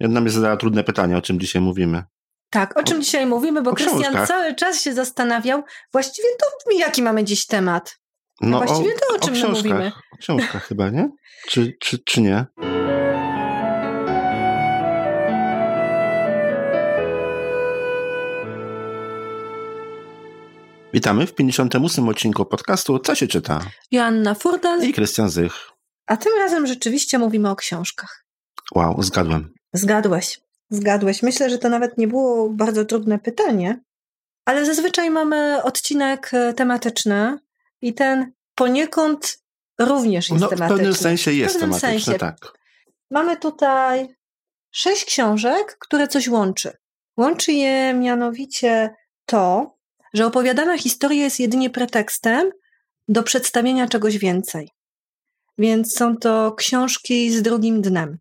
[0.00, 2.02] Jedna mi zadała trudne pytanie, o czym dzisiaj mówimy.
[2.50, 7.24] Tak, o czym dzisiaj mówimy, bo Krystian cały czas się zastanawiał, właściwie to jaki mamy
[7.24, 7.98] dziś temat?
[8.40, 9.92] No, właściwie o, to o czym o my mówimy.
[10.12, 11.08] O książkach chyba, nie?
[11.48, 12.46] Czy, czy, czy nie?
[20.92, 23.60] Witamy w 58 odcinku podcastu Co się czyta?
[23.90, 25.70] Joanna Furdal i Krystian Zych.
[26.06, 28.24] A tym razem rzeczywiście mówimy o książkach.
[28.74, 29.54] Wow, zgadłem.
[29.74, 31.22] Zgadłeś, zgadłeś.
[31.22, 33.80] Myślę, że to nawet nie było bardzo trudne pytanie,
[34.44, 37.38] ale zazwyczaj mamy odcinek e, tematyczny
[37.82, 39.38] i ten poniekąd
[39.78, 40.76] również jest no, tematyczny.
[40.76, 42.18] W pewnym sensie jest pewnym tematyczny, sensie.
[42.18, 42.36] tak.
[43.10, 44.08] Mamy tutaj
[44.70, 46.72] sześć książek, które coś łączy.
[47.16, 48.94] Łączy je mianowicie
[49.26, 49.74] to,
[50.14, 52.50] że opowiadana historia jest jedynie pretekstem
[53.08, 54.68] do przedstawienia czegoś więcej.
[55.58, 58.18] Więc są to książki z drugim dnem.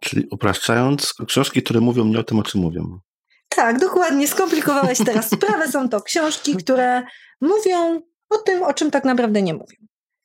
[0.00, 3.00] Czyli upraszczając, książki, które mówią nie o tym, o czym mówią.
[3.48, 4.28] Tak, dokładnie.
[4.28, 5.68] Skomplikowałeś teraz sprawę.
[5.68, 7.02] Są to książki, które
[7.40, 9.76] mówią o tym, o czym tak naprawdę nie mówią.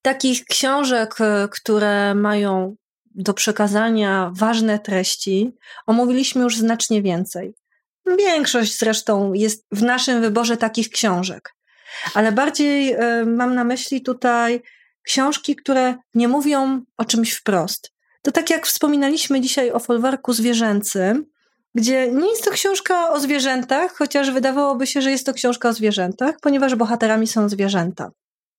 [0.01, 2.75] Takich książek, e, które mają
[3.15, 5.55] do przekazania ważne treści,
[5.87, 7.53] omówiliśmy już znacznie więcej.
[8.17, 11.55] Większość zresztą jest w naszym wyborze takich książek.
[12.13, 14.61] Ale bardziej y, mam na myśli tutaj
[15.03, 17.94] książki, które nie mówią o czymś wprost.
[18.25, 21.25] To tak jak wspominaliśmy dzisiaj o folwarku zwierzęcym,
[21.75, 25.73] gdzie nie jest to książka o zwierzętach, chociaż wydawałoby się, że jest to książka o
[25.73, 28.11] zwierzętach, ponieważ bohaterami są zwierzęta.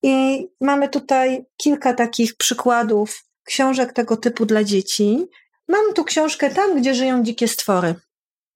[0.02, 5.26] I mamy tutaj kilka takich przykładów książek tego typu dla dzieci.
[5.68, 7.94] Mam tu książkę Tam, gdzie żyją dzikie stwory.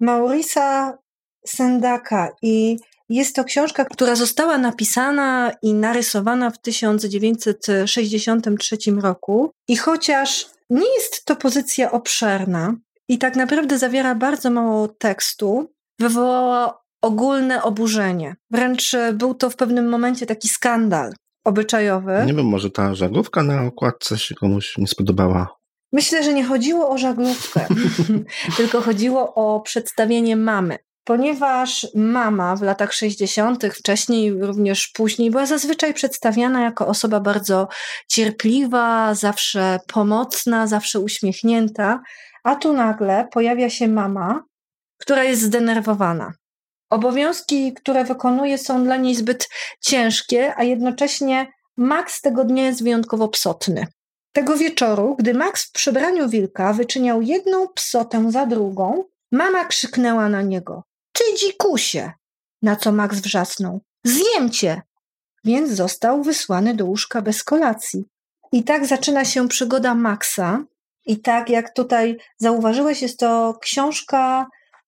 [0.00, 0.98] Maurisa
[1.47, 9.50] Sendaka i jest to książka, która została napisana i narysowana w 1963 roku.
[9.69, 12.74] I chociaż nie jest to pozycja obszerna
[13.08, 18.36] i tak naprawdę zawiera bardzo mało tekstu, wywołała ogólne oburzenie.
[18.50, 21.12] Wręcz był to w pewnym momencie taki skandal
[21.44, 22.22] obyczajowy.
[22.26, 25.60] Nie wiem, może ta żaglówka na okładce się komuś nie spodobała.
[25.92, 27.66] Myślę, że nie chodziło o żaglówkę,
[28.56, 30.78] tylko chodziło o przedstawienie mamy.
[31.05, 37.69] Ponieważ mama w latach 60., wcześniej również później, była zazwyczaj przedstawiana jako osoba bardzo
[38.09, 42.00] cierpliwa, zawsze pomocna, zawsze uśmiechnięta,
[42.44, 44.44] a tu nagle pojawia się mama,
[44.99, 46.33] która jest zdenerwowana.
[46.91, 49.49] Obowiązki, które wykonuje, są dla niej zbyt
[49.81, 53.87] ciężkie, a jednocześnie Max tego dnia jest wyjątkowo psotny.
[54.33, 60.43] Tego wieczoru, gdy Max w przebraniu wilka wyczyniał jedną psotę za drugą, mama krzyknęła na
[60.43, 60.83] niego:
[61.20, 62.12] Ty dzikusie!
[62.62, 64.82] Na co Max wrzasnął: Zjem cię!
[65.44, 68.04] Więc został wysłany do łóżka bez kolacji.
[68.53, 70.64] I tak zaczyna się przygoda Maxa.
[71.06, 74.47] I tak jak tutaj zauważyłeś, jest to książka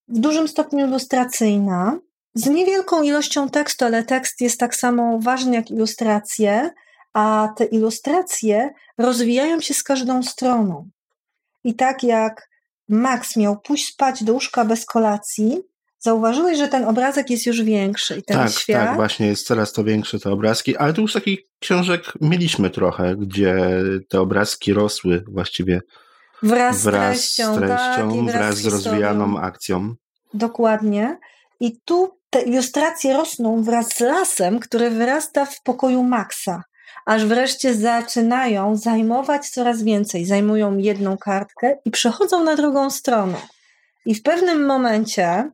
[0.09, 1.99] w dużym stopniu ilustracyjna,
[2.35, 6.71] z niewielką ilością tekstu, ale tekst jest tak samo ważny jak ilustracje,
[7.13, 10.91] a te ilustracje rozwijają się z każdą stroną.
[11.65, 12.49] I tak jak
[12.89, 15.63] Max miał pójść spać do łóżka bez kolacji,
[16.03, 18.19] zauważyłeś, że ten obrazek jest już większy.
[18.19, 18.87] I ten tak, świat...
[18.87, 23.17] tak, właśnie jest coraz to większe te obrazki, ale tu już takich książek mieliśmy trochę,
[23.17, 23.57] gdzie
[24.09, 25.81] te obrazki rosły właściwie
[26.43, 29.95] wraz, wraz z treścią, z treścią tak, wraz, wraz z rozwijaną akcją.
[30.35, 31.19] Dokładnie.
[31.61, 36.63] I tu te ilustracje rosną wraz z lasem, który wyrasta w pokoju Maxa
[37.07, 40.25] aż wreszcie zaczynają zajmować coraz więcej.
[40.25, 43.37] Zajmują jedną kartkę i przechodzą na drugą stronę.
[44.07, 45.51] I w pewnym momencie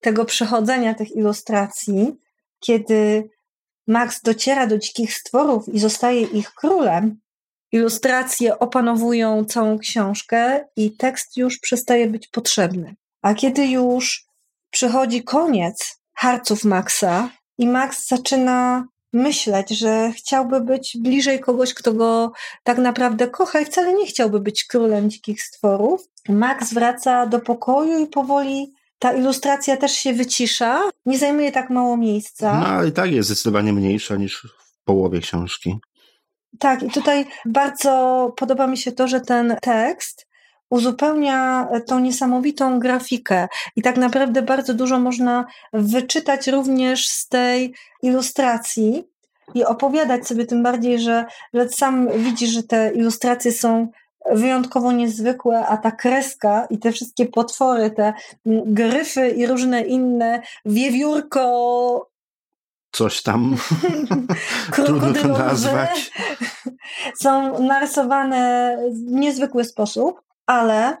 [0.00, 2.16] tego przechodzenia tych ilustracji,
[2.60, 3.30] kiedy
[3.86, 7.20] Max dociera do dzikich stworów i zostaje ich królem,
[7.72, 12.94] ilustracje opanowują całą książkę i tekst już przestaje być potrzebny.
[13.22, 14.26] A kiedy już
[14.70, 22.32] przychodzi koniec harców Maxa i Max zaczyna myśleć, że chciałby być bliżej kogoś, kto go
[22.62, 26.08] tak naprawdę kocha i wcale nie chciałby być królem dzikich stworów.
[26.28, 31.96] Max wraca do pokoju i powoli ta ilustracja też się wycisza, nie zajmuje tak mało
[31.96, 32.60] miejsca.
[32.60, 35.78] No ale i tak jest zdecydowanie mniejsza niż w połowie książki.
[36.58, 40.26] Tak, i tutaj bardzo podoba mi się to, że ten tekst
[40.70, 49.04] uzupełnia tą niesamowitą grafikę i tak naprawdę bardzo dużo można wyczytać również z tej ilustracji
[49.54, 51.24] i opowiadać sobie tym bardziej, że,
[51.54, 53.88] że sam widzisz, że te ilustracje są
[54.32, 58.12] wyjątkowo niezwykłe, a ta kreska i te wszystkie potwory, te
[58.46, 62.10] gryfy i różne inne, wiewiórko,
[62.92, 63.56] coś tam
[64.74, 66.12] trudno to nazwać.
[67.22, 70.20] Są narysowane w niezwykły sposób
[70.50, 70.96] ale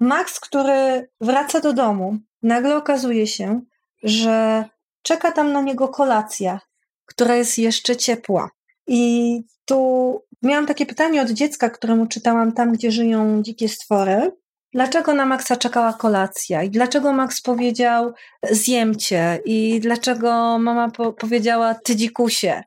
[0.00, 3.60] Max, który wraca do domu, nagle okazuje się,
[4.02, 4.64] że
[5.02, 6.60] czeka tam na niego kolacja,
[7.06, 8.50] która jest jeszcze ciepła.
[8.86, 14.32] I tu miałam takie pytanie od dziecka, któremu czytałam tam, gdzie żyją dzikie stwory.
[14.74, 16.62] Dlaczego na Maxa czekała kolacja?
[16.62, 18.12] I dlaczego Max powiedział
[18.50, 19.40] zjemcie?
[19.44, 22.62] I dlaczego mama po powiedziała ty dzikusie?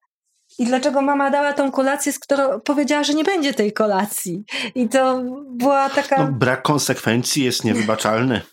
[0.60, 4.44] I dlaczego mama dała tą kolację, z którą powiedziała, że nie będzie tej kolacji?
[4.76, 6.24] I to była taka.
[6.24, 8.42] No, brak konsekwencji jest niewybaczalny.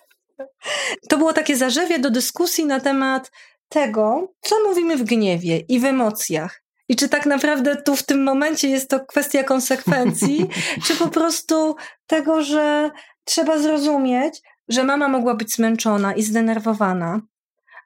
[1.08, 3.30] To było takie zarzewie do dyskusji na temat
[3.68, 6.61] tego, co mówimy w gniewie i w emocjach.
[6.92, 10.48] I czy tak naprawdę tu w tym momencie jest to kwestia konsekwencji,
[10.84, 12.90] czy po prostu tego, że
[13.24, 17.20] trzeba zrozumieć, że mama mogła być zmęczona i zdenerwowana,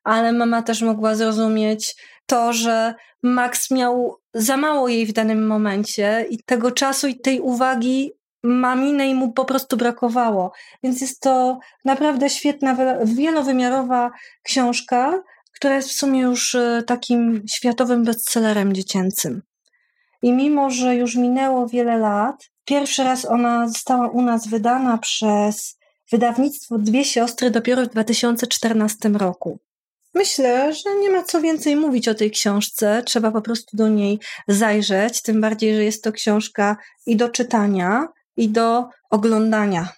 [0.05, 6.27] ale mama też mogła zrozumieć to, że Max miał za mało jej w danym momencie
[6.31, 8.13] i tego czasu i tej uwagi
[8.43, 10.53] maminej mu po prostu brakowało.
[10.83, 14.11] Więc jest to naprawdę świetna, wielowymiarowa
[14.43, 15.23] książka,
[15.57, 19.43] która jest w sumie już e, takim światowym bestsellerem dziecięcym.
[20.23, 25.79] I mimo, że już minęło wiele lat, pierwszy raz ona została u nas wydana przez
[26.13, 29.59] wydawnictwo Dwie Siostry dopiero w 2014 roku.
[30.15, 34.19] Myślę, że nie ma co więcej mówić o tej książce, trzeba po prostu do niej
[34.49, 36.77] zajrzeć, tym bardziej, że jest to książka
[37.07, 39.89] i do czytania, i do oglądania.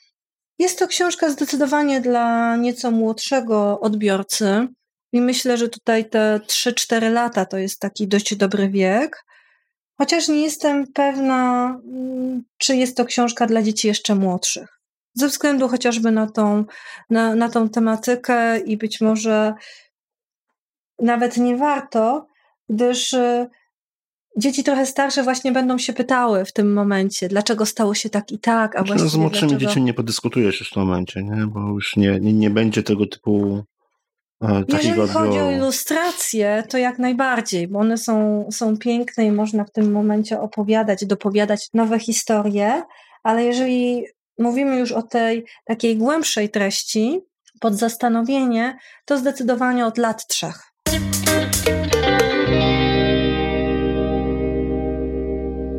[0.58, 4.69] Jest to książka zdecydowanie dla nieco młodszego odbiorcy
[5.12, 9.25] i myślę, że tutaj te 3-4 lata to jest taki dość dobry wiek.
[9.99, 14.81] Chociaż nie jestem pewna, mm, czy jest to książka dla dzieci jeszcze młodszych.
[15.14, 16.64] Ze względu chociażby na tą,
[17.10, 19.55] na, na tą tematykę i być może
[20.99, 22.26] nawet nie warto,
[22.69, 23.49] gdyż y,
[24.37, 28.38] dzieci trochę starsze właśnie będą się pytały w tym momencie, dlaczego stało się tak i
[28.38, 29.69] tak, a znaczy, właściwie Z młodszymi dlaczego...
[29.70, 31.46] dziećmi nie podyskutujesz już w tym momencie, nie?
[31.46, 33.64] bo już nie, nie, nie będzie tego typu
[34.43, 39.64] e, Jeżeli chodzi o ilustracje, to jak najbardziej, bo one są, są piękne i można
[39.64, 42.82] w tym momencie opowiadać, dopowiadać nowe historie,
[43.23, 44.05] ale jeżeli
[44.38, 47.20] mówimy już o tej takiej głębszej treści,
[47.61, 50.73] pod zastanowienie, to zdecydowanie od lat trzech.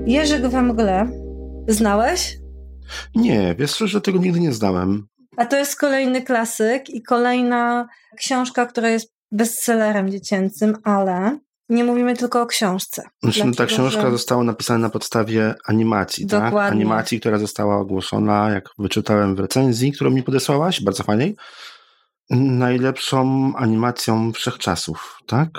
[0.05, 1.07] Jerzyk we mgle.
[1.67, 2.37] Znałeś?
[3.15, 5.07] Nie, wiesz, że tego nigdy nie znałem.
[5.39, 7.87] A to jest kolejny klasyk i kolejna
[8.17, 11.39] książka, która jest bestsellerem dziecięcym, ale
[11.69, 13.03] nie mówimy tylko o książce.
[13.23, 14.11] Znaczy, no, ta książka że...
[14.11, 16.43] została napisana na podstawie animacji, tak?
[16.43, 16.59] Dokładnie.
[16.59, 16.71] tak?
[16.71, 21.35] Animacji, która została ogłoszona, jak wyczytałem w recenzji, którą mi podesłałaś, bardzo fajnej,
[22.29, 25.49] najlepszą animacją wszechczasów, tak?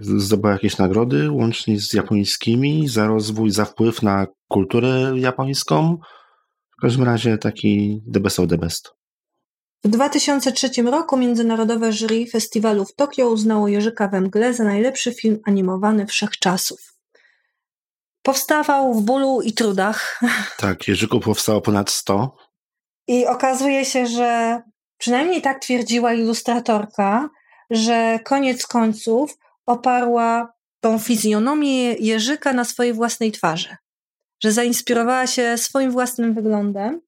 [0.00, 5.98] Zdobyła jakieś nagrody, łącznie z japońskimi, za rozwój, za wpływ na kulturę japońską.
[6.78, 8.97] W każdym razie taki the best of the best.
[9.84, 15.38] W 2003 roku Międzynarodowe jury festiwalu w Tokio uznało Jerzyka we mgle za najlepszy film
[15.46, 16.80] animowany wszechczasów.
[18.22, 20.20] Powstawał w bólu i trudach.
[20.56, 22.36] Tak, Jerzyku powstało ponad 100.
[23.08, 24.62] I okazuje się, że
[24.98, 27.28] Przynajmniej tak twierdziła ilustratorka,
[27.70, 33.76] że koniec końców oparła tą fizjonomię Jerzyka na swojej własnej twarzy.
[34.42, 37.00] Że zainspirowała się swoim własnym wyglądem.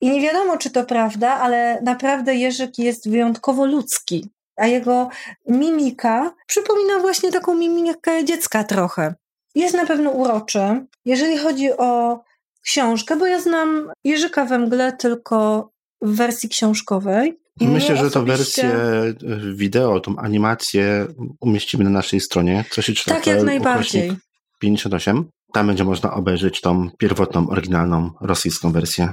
[0.00, 5.08] I nie wiadomo, czy to prawda, ale naprawdę Jerzyk jest wyjątkowo ludzki, a jego
[5.48, 9.14] mimika przypomina właśnie taką mimikę dziecka trochę.
[9.54, 10.86] Jest na pewno uroczy.
[11.04, 12.20] Jeżeli chodzi o
[12.62, 15.70] książkę, bo ja znam Jerzyka we mgle tylko
[16.02, 17.38] w wersji książkowej.
[17.60, 19.14] Myślę, że to wersję e,
[19.54, 21.06] wideo, tą animację
[21.40, 22.64] umieścimy na naszej stronie.
[22.70, 24.12] Co się czyta tak, jak najbardziej.
[24.58, 25.24] 58.
[25.52, 29.12] Tam będzie można obejrzeć tą pierwotną, oryginalną rosyjską wersję.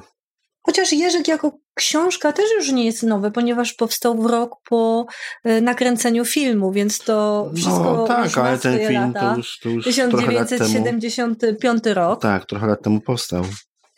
[0.66, 5.06] Chociaż Jerzyk jako książka też już nie jest nowy, ponieważ powstał w rok po
[5.44, 9.32] e, nakręceniu filmu, więc to wszystko No tak, ale ten film lata.
[9.32, 12.22] to już, to już 1975 rok.
[12.22, 13.44] Tak, trochę lat temu powstał.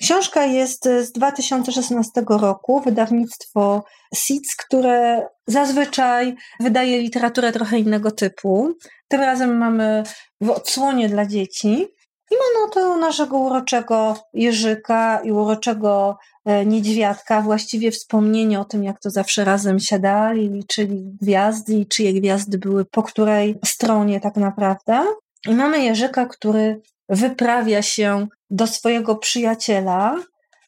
[0.01, 3.83] Książka jest z 2016 roku, wydawnictwo
[4.15, 8.73] SIDS, które zazwyczaj wydaje literaturę trochę innego typu.
[9.07, 10.03] Tym razem mamy
[10.41, 11.87] w odsłonie dla dzieci.
[12.31, 18.99] I mamy oto naszego uroczego jeżyka i uroczego e, niedźwiadka, właściwie wspomnienie o tym, jak
[18.99, 25.05] to zawsze razem siadali, liczyli gwiazdy i czyje gwiazdy były po której stronie tak naprawdę.
[25.47, 30.15] I mamy jeżyka, który wyprawia się do swojego przyjaciela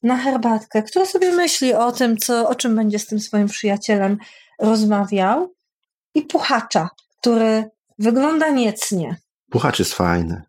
[0.04, 4.18] na herbatkę, który sobie myśli o tym, co, o czym będzie z tym swoim przyjacielem
[4.60, 5.54] rozmawiał,
[6.16, 6.90] i puchacza,
[7.20, 9.16] który wygląda niecnie.
[9.52, 10.42] Puchacz jest fajny.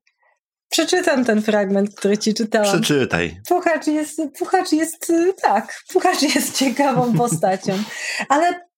[0.70, 2.82] Przeczytam ten fragment, który ci czytałam.
[2.82, 3.40] Przeczytaj.
[3.48, 5.12] Puchacz jest, Puchacz jest,
[5.42, 7.72] tak, Puchacz jest ciekawą postacią.
[8.28, 8.68] Ale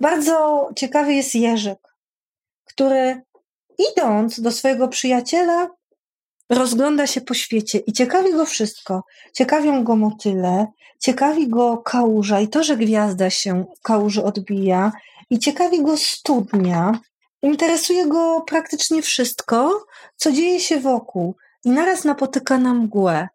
[0.00, 1.78] bardzo ciekawy jest Jerzyk,
[2.64, 3.22] który
[3.92, 5.68] idąc do swojego przyjaciela,
[6.50, 9.04] rozgląda się po świecie i ciekawi go wszystko.
[9.34, 10.66] Ciekawią go motyle,
[10.98, 14.92] ciekawi go kałuża i to, że gwiazda się w kałuży odbija,
[15.32, 17.00] i ciekawi go studnia.
[17.42, 21.34] Interesuje go praktycznie wszystko, co dzieje się wokół,
[21.64, 23.28] i naraz napotyka na mgłę.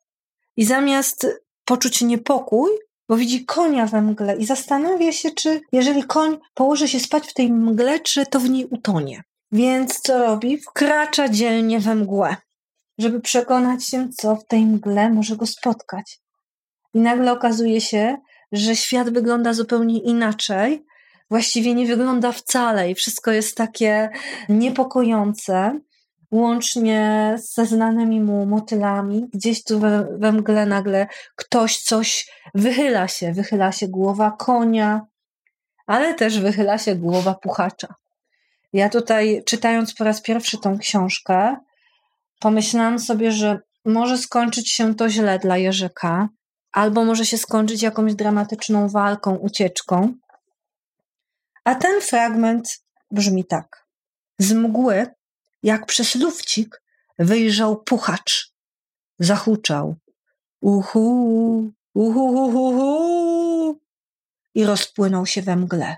[0.58, 1.28] I zamiast
[1.66, 2.72] poczuć niepokój,
[3.10, 7.34] bo widzi konia we mgle i zastanawia się, czy jeżeli koń położy się spać w
[7.34, 9.24] tej mgle, czy to w niej utonie.
[9.52, 10.58] Więc co robi?
[10.58, 12.36] Wkracza dzielnie we mgłę,
[12.98, 16.20] żeby przekonać się, co w tej mgle może go spotkać.
[16.94, 18.18] I nagle okazuje się,
[18.52, 20.86] że świat wygląda zupełnie inaczej.
[21.30, 24.10] Właściwie nie wygląda wcale i wszystko jest takie
[24.50, 25.80] niepokojące,
[26.32, 29.30] łącznie ze znanymi mu motylami.
[29.34, 33.34] Gdzieś tu we, we mgle nagle ktoś coś wychyla się.
[33.34, 35.02] Wychyla się głowa konia,
[35.88, 37.96] ale też wychyla się głowa puchacza.
[38.74, 41.56] Ja tutaj, czytając po raz pierwszy tą książkę,
[42.40, 46.30] pomyślałam sobie, że może skończyć się to źle dla Jerzyka,
[46.72, 50.14] albo może się skończyć jakąś dramatyczną walką, ucieczką.
[51.68, 53.86] A ten fragment brzmi tak.
[54.40, 55.08] Z mgły,
[55.64, 56.82] jak przez lufcik,
[57.20, 58.54] wyjrzał puchacz.
[59.20, 59.96] Zahuczał.
[60.62, 63.80] Uhu, uhu, uhu, uhu.
[64.56, 65.98] I rozpłynął się we mgle.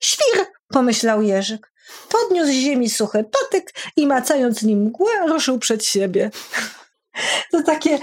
[0.00, 1.72] Świr, pomyślał Jerzyk.
[2.08, 6.30] Podniósł z ziemi suchy patyk i macając nim mgłę, ruszył przed siebie.
[7.52, 7.98] To takie,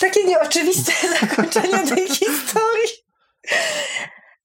[0.00, 2.92] takie nieoczywiste zakończenie tej historii.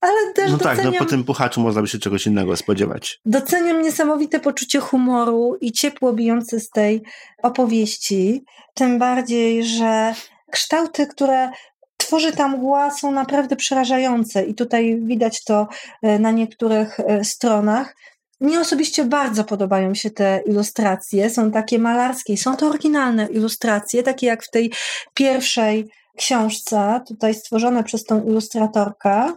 [0.04, 3.20] Ale też no doceniam, tak, no po tym puchaczu można by się czegoś innego spodziewać.
[3.26, 7.02] Doceniam niesamowite poczucie humoru i ciepło bijące z tej
[7.42, 8.44] opowieści.
[8.74, 10.14] Tym bardziej, że
[10.50, 11.50] kształty, które
[11.96, 14.44] tworzy ta mgła, są naprawdę przerażające.
[14.44, 15.68] I tutaj widać to
[16.02, 17.96] e, na niektórych e, stronach.
[18.40, 21.30] Mnie osobiście bardzo podobają się te ilustracje.
[21.30, 24.72] Są takie malarskie, są to oryginalne ilustracje, takie jak w tej
[25.14, 29.32] pierwszej książce, tutaj stworzone przez tą ilustratorkę.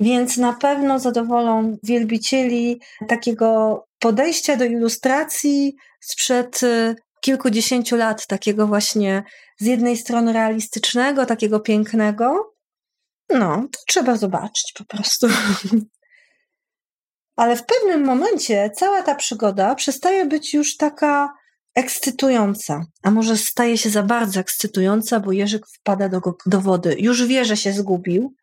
[0.00, 9.22] Więc na pewno zadowolą wielbicieli takiego podejścia do ilustracji sprzed y, kilkudziesięciu lat, takiego właśnie
[9.58, 12.54] z jednej strony realistycznego, takiego pięknego.
[13.28, 15.26] No, to trzeba zobaczyć po prostu.
[17.36, 21.34] Ale w pewnym momencie cała ta przygoda przestaje być już taka
[21.74, 26.96] ekscytująca, a może staje się za bardzo ekscytująca, bo Jerzyk wpada do, do wody.
[26.98, 28.34] Już wie, że się zgubił,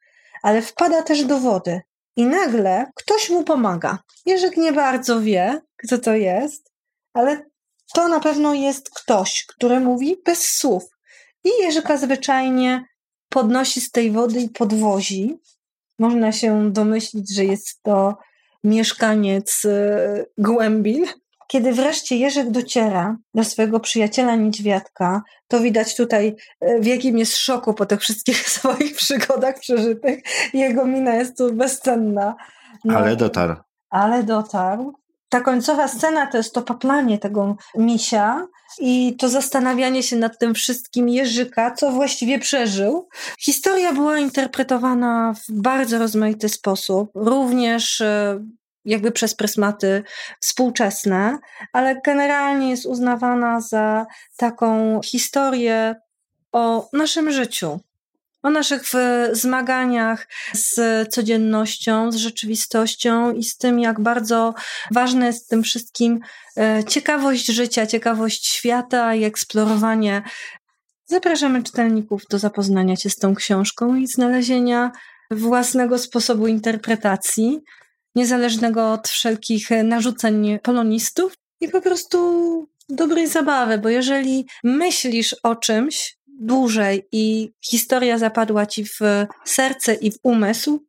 [0.45, 1.81] ale wpada też do wody.
[2.15, 3.99] I nagle ktoś mu pomaga.
[4.25, 6.71] Jerzyk nie bardzo wie, kto to jest,
[7.13, 7.45] ale
[7.93, 10.83] to na pewno jest ktoś, który mówi bez słów.
[11.43, 12.85] I Jerzyka zwyczajnie
[13.29, 15.37] podnosi z tej wody i podwozi.
[15.99, 18.17] Można się domyślić, że jest to
[18.63, 21.05] mieszkaniec y, głębin.
[21.47, 27.37] Kiedy wreszcie Jerzyk dociera do swojego przyjaciela niedźwiadka, to widać tutaj, y, w jakim jest
[27.37, 30.19] szoku po tych wszystkich swoich przygodach przeżytych.
[30.53, 32.35] Jego mina jest tu bezcenna.
[32.85, 33.55] No, ale dotarł.
[33.89, 34.93] Ale dotarł.
[35.29, 38.47] Ta końcowa scena to jest to paplanie tego misia
[38.79, 43.07] i to zastanawianie się nad tym wszystkim Jerzyka, co właściwie przeżył.
[43.39, 48.39] Historia była interpretowana w bardzo rozmaity sposób, również e,
[48.85, 50.03] jakby przez prysmaty
[50.39, 51.37] współczesne,
[51.73, 54.05] ale generalnie jest uznawana za
[54.37, 55.95] taką historię
[56.51, 57.79] o naszym życiu,
[58.43, 58.83] o naszych
[59.31, 60.79] zmaganiach z
[61.13, 64.53] codziennością, z rzeczywistością i z tym, jak bardzo
[64.91, 66.19] ważne jest w tym wszystkim
[66.57, 70.21] e, ciekawość życia, ciekawość świata i eksplorowanie.
[71.05, 74.91] Zapraszamy czytelników do zapoznania się z tą książką i znalezienia
[75.31, 77.61] własnego sposobu interpretacji,
[78.15, 82.17] niezależnego od wszelkich narzuceń polonistów i po prostu
[82.89, 88.99] dobrej zabawy, bo jeżeli myślisz o czymś, dłużej i historia zapadła ci w
[89.45, 90.83] serce i w umysł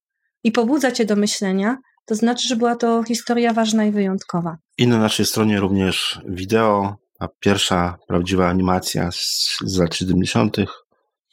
[0.45, 4.57] i pobudza cię do myślenia, to znaczy, że była to historia ważna i wyjątkowa.
[4.79, 10.57] I na naszej stronie również wideo, a pierwsza prawdziwa animacja z, z lat 70.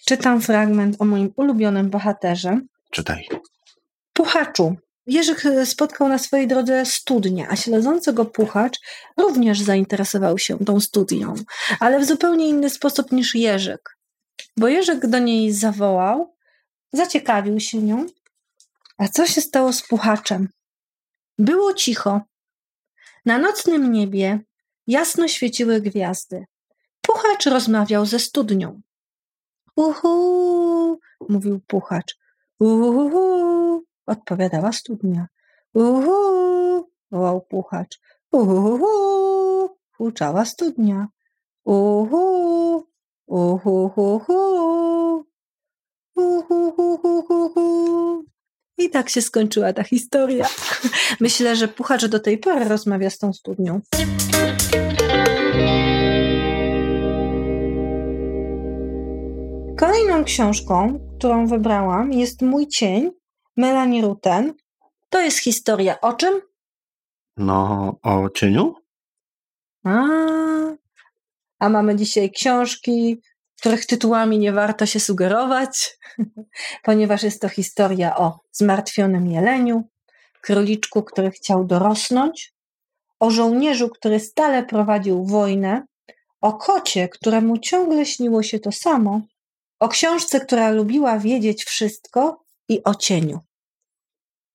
[0.05, 2.59] Czytam fragment o moim ulubionym bohaterze.
[2.91, 3.27] Czytaj.
[4.13, 4.75] Puchaczu.
[5.05, 8.79] Jerzyk spotkał na swojej drodze studnię, a śledzący go puchacz
[9.17, 11.35] również zainteresował się tą studnią,
[11.79, 13.97] ale w zupełnie inny sposób niż Jerzyk.
[14.57, 16.35] Bo Jerzyk do niej zawołał,
[16.93, 18.05] zaciekawił się nią.
[18.97, 20.49] A co się stało z puchaczem?
[21.37, 22.21] Było cicho.
[23.25, 24.39] Na nocnym niebie
[24.87, 26.45] jasno świeciły gwiazdy.
[27.01, 28.81] Puchacz rozmawiał ze studnią.
[29.75, 32.15] Uhu, mówił puchacz.
[32.59, 35.27] Uhu, odpowiadała studnia.
[35.73, 37.99] Uhu, wołał puchacz.
[38.31, 41.07] Uhu, huczała studnia.
[41.65, 42.83] Uhu,
[43.27, 45.25] uhu, hu, hu.
[46.15, 48.23] Uhu, hu, hu, hu, hu.
[48.77, 50.45] I tak się skończyła ta historia.
[51.19, 53.81] Myślę, że puchacz do tej pory rozmawia z tą studnią.
[59.79, 63.11] Kolejną książką, którą wybrałam, jest Mój cień
[63.57, 64.53] Melanie Ruten.
[65.09, 66.41] To jest historia o czym?
[67.37, 68.75] No, o cieniu?
[69.83, 70.03] A,
[71.59, 73.21] a mamy dzisiaj książki,
[73.59, 75.97] których tytułami nie warto się sugerować,
[76.83, 79.83] ponieważ jest to historia o zmartwionym jeleniu,
[80.41, 82.53] króliczku, który chciał dorosnąć,
[83.19, 85.85] o żołnierzu, który stale prowadził wojnę,
[86.41, 89.21] o kocie, któremu ciągle śniło się to samo,
[89.79, 93.39] o książce, która lubiła wiedzieć wszystko i o cieniu.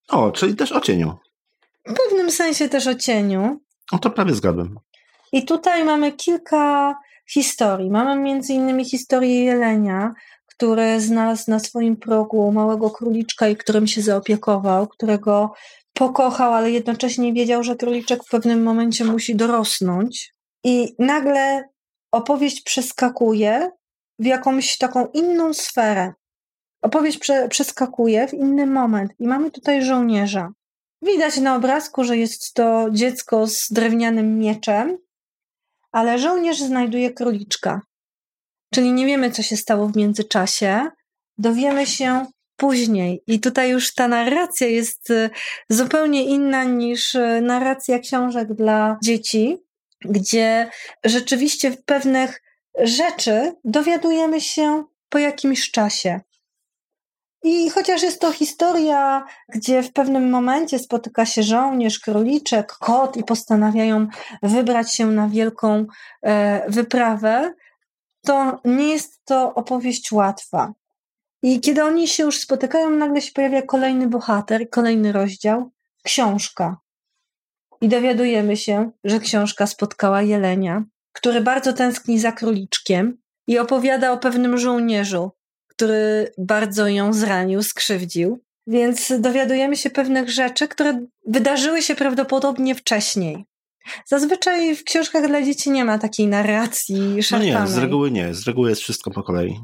[0.09, 1.17] O, czyli też o cieniu.
[1.87, 3.61] W pewnym sensie też o cieniu.
[3.93, 4.79] No to prawie zgadłem.
[5.33, 6.95] I tutaj mamy kilka
[7.31, 7.91] historii.
[7.91, 10.15] Mamy między innymi historię jelenia,
[10.47, 15.53] który znalazł na swoim progu małego króliczka i którym się zaopiekował, którego
[15.93, 20.35] pokochał, ale jednocześnie wiedział, że króliczek w pewnym momencie musi dorosnąć.
[20.65, 21.65] I nagle
[22.13, 23.71] opowieść przeskakuje
[24.19, 26.13] w jakąś taką inną sferę.
[26.83, 30.53] Opowieść prze, przeskakuje w inny moment i mamy tutaj żołnierza.
[31.03, 34.99] Widać na obrazku, że jest to dziecko z drewnianym mieczem,
[35.93, 37.81] ale żołnierz znajduje króliczka.
[38.75, 40.91] Czyli nie wiemy, co się stało w międzyczasie.
[41.39, 43.23] Dowiemy się później.
[43.27, 45.31] I tutaj już ta narracja jest y,
[45.69, 49.57] zupełnie inna niż y, narracja książek dla dzieci,
[50.01, 50.71] gdzie
[51.05, 52.43] rzeczywiście w pewnych
[52.79, 56.21] rzeczy dowiadujemy się po jakimś czasie.
[57.43, 63.25] I chociaż jest to historia, gdzie w pewnym momencie spotyka się żołnierz, króliczek, kot i
[63.25, 64.07] postanawiają
[64.43, 65.87] wybrać się na wielką
[66.23, 67.55] e, wyprawę,
[68.27, 70.73] to nie jest to opowieść łatwa.
[71.43, 75.71] I kiedy oni się już spotykają, nagle się pojawia kolejny bohater, kolejny rozdział,
[76.03, 76.77] książka.
[77.81, 84.19] I dowiadujemy się, że książka spotkała jelenia, który bardzo tęskni za króliczkiem i opowiada o
[84.19, 85.31] pewnym żołnierzu,
[85.79, 88.39] który bardzo ją zranił, skrzywdził.
[88.67, 93.45] Więc dowiadujemy się pewnych rzeczy, które wydarzyły się prawdopodobnie wcześniej.
[94.07, 97.55] Zazwyczaj w książkach dla dzieci nie ma takiej narracji szarpanej.
[97.55, 98.35] No nie, z reguły nie.
[98.35, 99.61] Z reguły jest wszystko po kolei.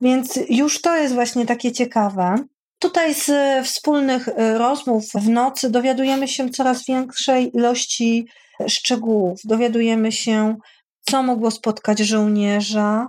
[0.00, 2.34] Więc już to jest właśnie takie ciekawe.
[2.78, 3.30] Tutaj z
[3.66, 8.26] wspólnych y, rozmów w nocy dowiadujemy się coraz większej ilości
[8.68, 9.40] szczegółów.
[9.44, 10.56] Dowiadujemy się,
[11.00, 13.08] co mogło spotkać żołnierza,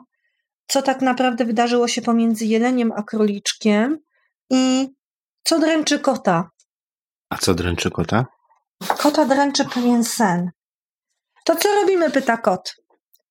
[0.68, 4.00] co tak naprawdę wydarzyło się pomiędzy jeleniem a króliczkiem
[4.50, 4.90] i
[5.44, 6.50] co dręczy kota.
[7.30, 8.26] A co dręczy kota?
[8.88, 10.52] Kota dręczy pewien sen.
[11.44, 12.76] To co robimy, pyta kot.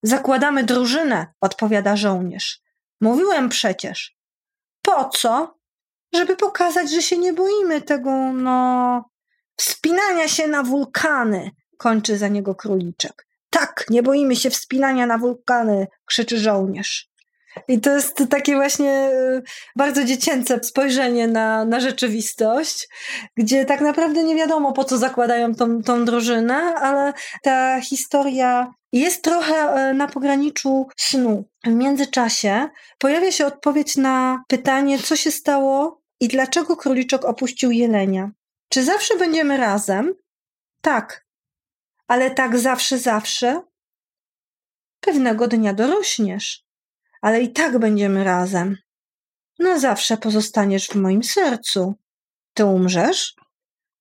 [0.02, 2.60] Zakładamy drużynę, odpowiada żołnierz.
[3.00, 4.16] Mówiłem przecież.
[4.82, 5.58] Po co?
[6.14, 9.04] Żeby pokazać, że się nie boimy tego, no,
[9.56, 13.26] wspinania się na wulkany, kończy za niego króliczek.
[13.50, 17.13] Tak, nie boimy się wspinania na wulkany, krzyczy żołnierz.
[17.68, 19.42] I to jest takie właśnie e,
[19.76, 22.88] bardzo dziecięce spojrzenie na, na rzeczywistość,
[23.36, 27.12] gdzie tak naprawdę nie wiadomo, po co zakładają tą, tą drużynę, ale
[27.42, 31.44] ta historia jest trochę e, na pograniczu snu.
[31.64, 38.30] W międzyczasie pojawia się odpowiedź na pytanie, co się stało i dlaczego króliczek opuścił jelenia.
[38.68, 40.14] Czy zawsze będziemy razem?
[40.80, 41.26] Tak.
[42.08, 43.62] Ale tak zawsze, zawsze?
[45.00, 46.63] Pewnego dnia dorośniesz
[47.24, 48.76] ale i tak będziemy razem.
[49.58, 51.94] Na zawsze pozostaniesz w moim sercu.
[52.54, 53.34] Ty umrzesz?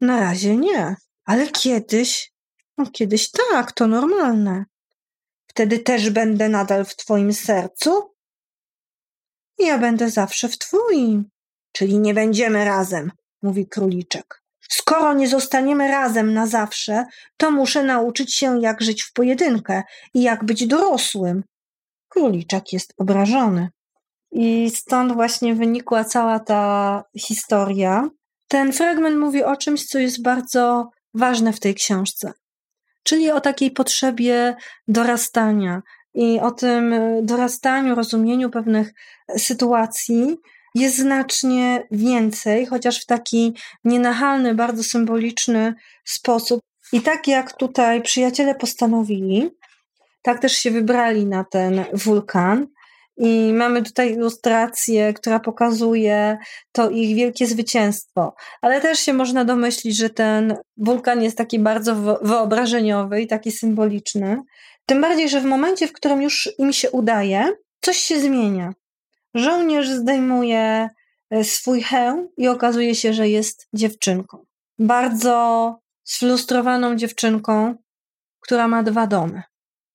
[0.02, 2.34] Na razie nie, ale kiedyś,
[2.78, 4.66] no kiedyś tak, to normalne.
[5.48, 8.14] Wtedy też będę nadal w twoim sercu?
[9.58, 11.30] Ja będę zawsze w twoim.
[11.72, 14.44] Czyli nie będziemy razem, mówi króliczek.
[14.70, 17.06] Skoro nie zostaniemy razem na zawsze,
[17.38, 19.84] to muszę nauczyć się, jak żyć w pojedynkę
[20.14, 21.44] i jak być dorosłym.
[22.14, 23.70] Króliczek jest obrażony.
[24.32, 28.10] I stąd właśnie wynikła cała ta historia.
[28.48, 32.34] Ten fragment mówi o czymś, co jest bardzo ważne w tej książce,
[33.04, 34.56] czyli o takiej potrzebie
[34.88, 35.82] dorastania
[36.14, 38.94] i o tym dorastaniu, rozumieniu pewnych
[39.38, 40.38] sytuacji
[40.76, 45.74] jest znacznie więcej, chociaż w taki nienachalny, bardzo symboliczny
[46.06, 46.62] sposób.
[46.92, 49.50] I tak jak tutaj przyjaciele postanowili,
[50.24, 52.68] tak też się wybrali na ten wulkan.
[53.18, 56.38] I mamy tutaj ilustrację, która pokazuje
[56.72, 58.36] to ich wielkie zwycięstwo.
[58.62, 64.42] Ale też się można domyślić, że ten wulkan jest taki bardzo wyobrażeniowy i taki symboliczny.
[64.86, 68.74] Tym bardziej, że w momencie, w którym już im się udaje, coś się zmienia.
[69.34, 70.90] Żołnierz zdejmuje
[71.30, 74.46] e, swój hełm i okazuje się, że jest dziewczynką.
[74.80, 77.76] Bardzo sfrustrowaną dziewczynką,
[78.40, 79.44] która ma dwa domy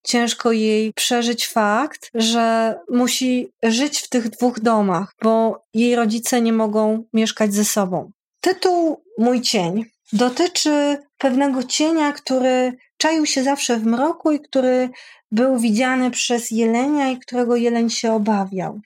[0.02, 6.52] ciężko jej przeżyć fakt, że musi żyć w tych dwóch domach, bo jej rodzice nie
[6.52, 8.10] mogą mieszkać ze sobą.
[8.40, 14.90] Tytuł Mój cień dotyczy pewnego cienia, który czaił się zawsze w mroku i który
[15.32, 18.80] był widziany przez jelenia i którego jeleń się obawiał.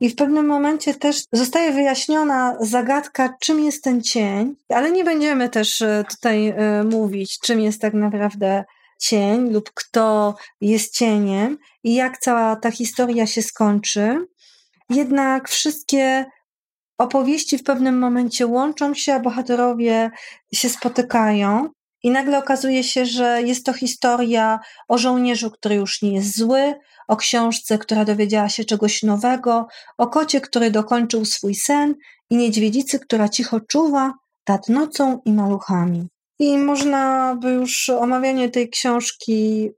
[0.00, 5.48] I w pewnym momencie też zostaje wyjaśniona zagadka, czym jest ten cień, ale nie będziemy
[5.48, 8.64] też e, tutaj e, mówić, czym jest tak naprawdę
[9.00, 14.26] cień lub kto jest cieniem i jak cała ta historia się skończy.
[14.90, 16.26] Jednak wszystkie
[16.98, 20.10] opowieści w pewnym momencie łączą się, a bohaterowie
[20.54, 21.68] się spotykają.
[22.02, 26.74] I nagle okazuje się, że jest to historia o żołnierzu, który już nie jest zły,
[27.08, 29.66] o książce, która dowiedziała się czegoś nowego,
[29.98, 31.94] o kocie, który dokończył swój sen
[32.30, 34.12] i niedźwiedzicy, która cicho czuwa
[34.48, 36.08] nad nocą i maluchami.
[36.40, 39.70] I można by już omawianie tej książki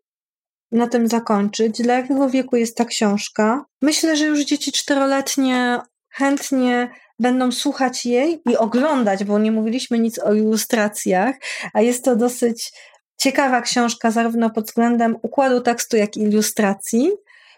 [0.72, 1.82] na tym zakończyć.
[1.82, 3.64] Dla jakiego wieku jest ta książka?
[3.82, 10.18] Myślę, że już dzieci czteroletnie chętnie będą słuchać jej i oglądać, bo nie mówiliśmy nic
[10.18, 11.36] o ilustracjach,
[11.72, 12.72] a jest to dosyć
[13.16, 17.10] ciekawa książka, zarówno pod względem układu tekstu, jak i ilustracji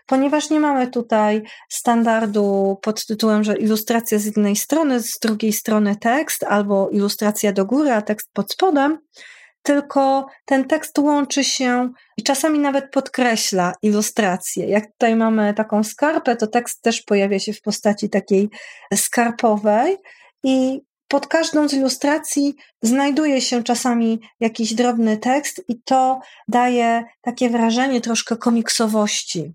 [0.06, 5.96] ponieważ nie mamy tutaj standardu pod tytułem, że ilustracja z jednej strony, z drugiej strony
[5.96, 8.98] tekst, albo ilustracja do góry, a tekst pod spodem,
[9.62, 14.66] tylko ten tekst łączy się i czasami nawet podkreśla ilustrację.
[14.66, 18.50] Jak tutaj mamy taką skarpę, to tekst też pojawia się w postaci takiej
[18.94, 19.96] skarpowej
[20.42, 27.50] i pod każdą z ilustracji znajduje się czasami jakiś drobny tekst i to daje takie
[27.50, 29.52] wrażenie troszkę komiksowości.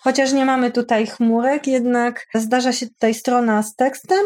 [0.00, 4.18] Chociaż nie mamy tutaj chmurek, jednak zdarza się tutaj strona z tekstem,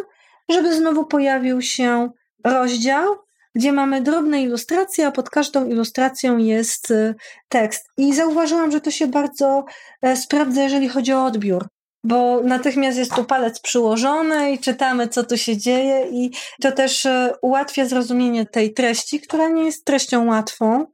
[0.48, 2.10] żeby znowu pojawił się
[2.44, 3.16] rozdział,
[3.54, 7.14] gdzie mamy drobne ilustracje, a pod każdą ilustracją jest y,
[7.48, 7.88] tekst.
[7.96, 9.64] I zauważyłam, że to się bardzo
[10.02, 11.66] e, sprawdza, jeżeli chodzi o odbiór.
[12.04, 16.30] Bo natychmiast jest tu palec przyłożony i czytamy, co tu się dzieje, i
[16.62, 20.86] to też e, ułatwia zrozumienie tej treści, która nie jest treścią łatwą.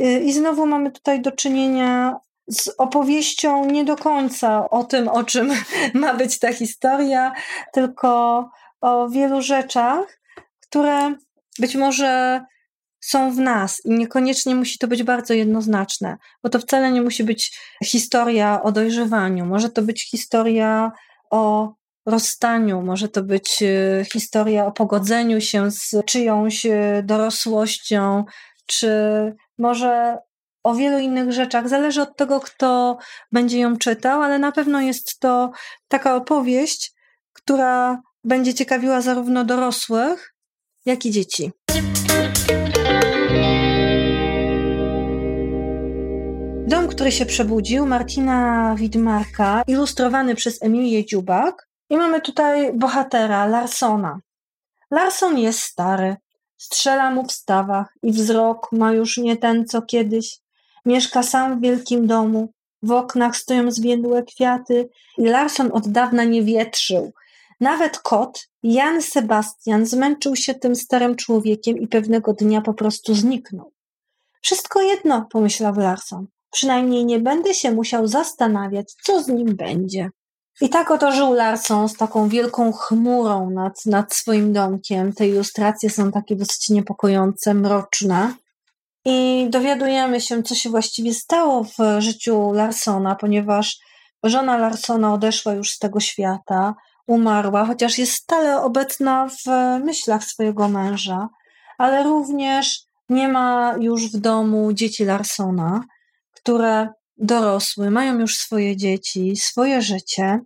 [0.00, 2.16] Y, I znowu mamy tutaj do czynienia
[2.48, 5.52] z opowieścią nie do końca o tym, o czym
[5.94, 7.32] ma być ta historia,
[7.72, 10.20] tylko o wielu rzeczach,
[10.60, 11.14] które
[11.58, 12.40] być może
[13.00, 17.24] są w nas i niekoniecznie musi to być bardzo jednoznaczne, bo to wcale nie musi
[17.24, 20.92] być historia o dojrzewaniu, może to być historia
[21.30, 21.74] o
[22.06, 28.24] rozstaniu, może to być e, historia o pogodzeniu się z czyjąś e, dorosłością,
[28.66, 28.90] czy
[29.58, 30.18] może
[30.66, 31.68] o wielu innych rzeczach.
[31.68, 32.98] Zależy od tego, kto
[33.32, 35.50] będzie ją czytał, ale na pewno jest to
[35.88, 36.92] taka opowieść,
[37.32, 40.34] która będzie ciekawiła zarówno dorosłych,
[40.84, 41.52] jak i dzieci.
[46.66, 51.68] Dom, który się przebudził, Martina Widmarka, ilustrowany przez Emilię Dziubak.
[51.90, 54.18] I mamy tutaj bohatera, Larsona.
[54.90, 56.16] Larson jest stary,
[56.56, 60.45] strzela mu w stawach i wzrok ma już nie ten, co kiedyś.
[60.86, 62.48] Mieszka sam w wielkim domu.
[62.82, 67.12] W oknach stoją zwiędłe kwiaty i Larson od dawna nie wietrzył.
[67.60, 73.72] Nawet kot, Jan Sebastian, zmęczył się tym starym człowiekiem i pewnego dnia po prostu zniknął.
[74.42, 76.26] Wszystko jedno, pomyślał Larson.
[76.50, 80.10] Przynajmniej nie będę się musiał zastanawiać, co z nim będzie.
[80.60, 85.12] I tak oto żył Larson z taką wielką chmurą nad, nad swoim domkiem.
[85.12, 88.34] Te ilustracje są takie dosyć niepokojące, mroczne.
[89.08, 93.78] I dowiadujemy się, co się właściwie stało w życiu Larsona, ponieważ
[94.22, 96.74] żona Larsona odeszła już z tego świata,
[97.06, 99.44] umarła, chociaż jest stale obecna w
[99.84, 101.28] myślach swojego męża,
[101.78, 105.84] ale również nie ma już w domu dzieci Larsona,
[106.32, 110.40] które dorosły, mają już swoje dzieci, swoje życie,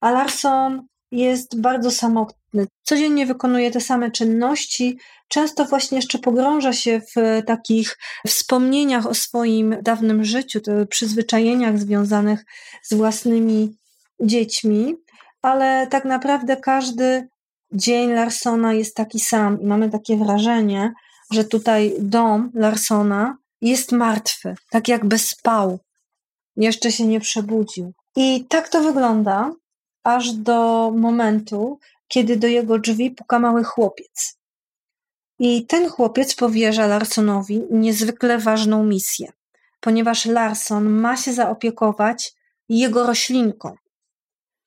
[0.00, 2.39] a Larson jest bardzo samotny.
[2.82, 9.76] Codziennie wykonuje te same czynności, często właśnie jeszcze pogrąża się w takich wspomnieniach o swoim
[9.82, 12.44] dawnym życiu, przyzwyczajeniach związanych
[12.82, 13.76] z własnymi
[14.20, 14.96] dziećmi,
[15.42, 17.28] ale tak naprawdę każdy
[17.72, 20.92] dzień Larsona jest taki sam i mamy takie wrażenie,
[21.32, 25.78] że tutaj dom Larsona jest martwy, tak jakby spał,
[26.56, 27.92] jeszcze się nie przebudził.
[28.16, 29.52] I tak to wygląda,
[30.04, 31.78] aż do momentu,
[32.12, 34.38] kiedy do jego drzwi puka mały chłopiec.
[35.38, 39.32] I ten chłopiec powierza Larsonowi niezwykle ważną misję,
[39.80, 42.32] ponieważ Larson ma się zaopiekować
[42.68, 43.76] jego roślinką.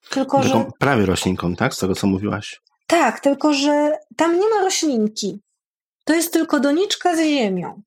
[0.09, 0.65] Tylko, że...
[0.79, 1.73] Prawie roślinką, tak?
[1.73, 2.61] Z tego, co mówiłaś.
[2.87, 5.39] Tak, tylko że tam nie ma roślinki.
[6.05, 7.81] To jest tylko doniczka z ziemią.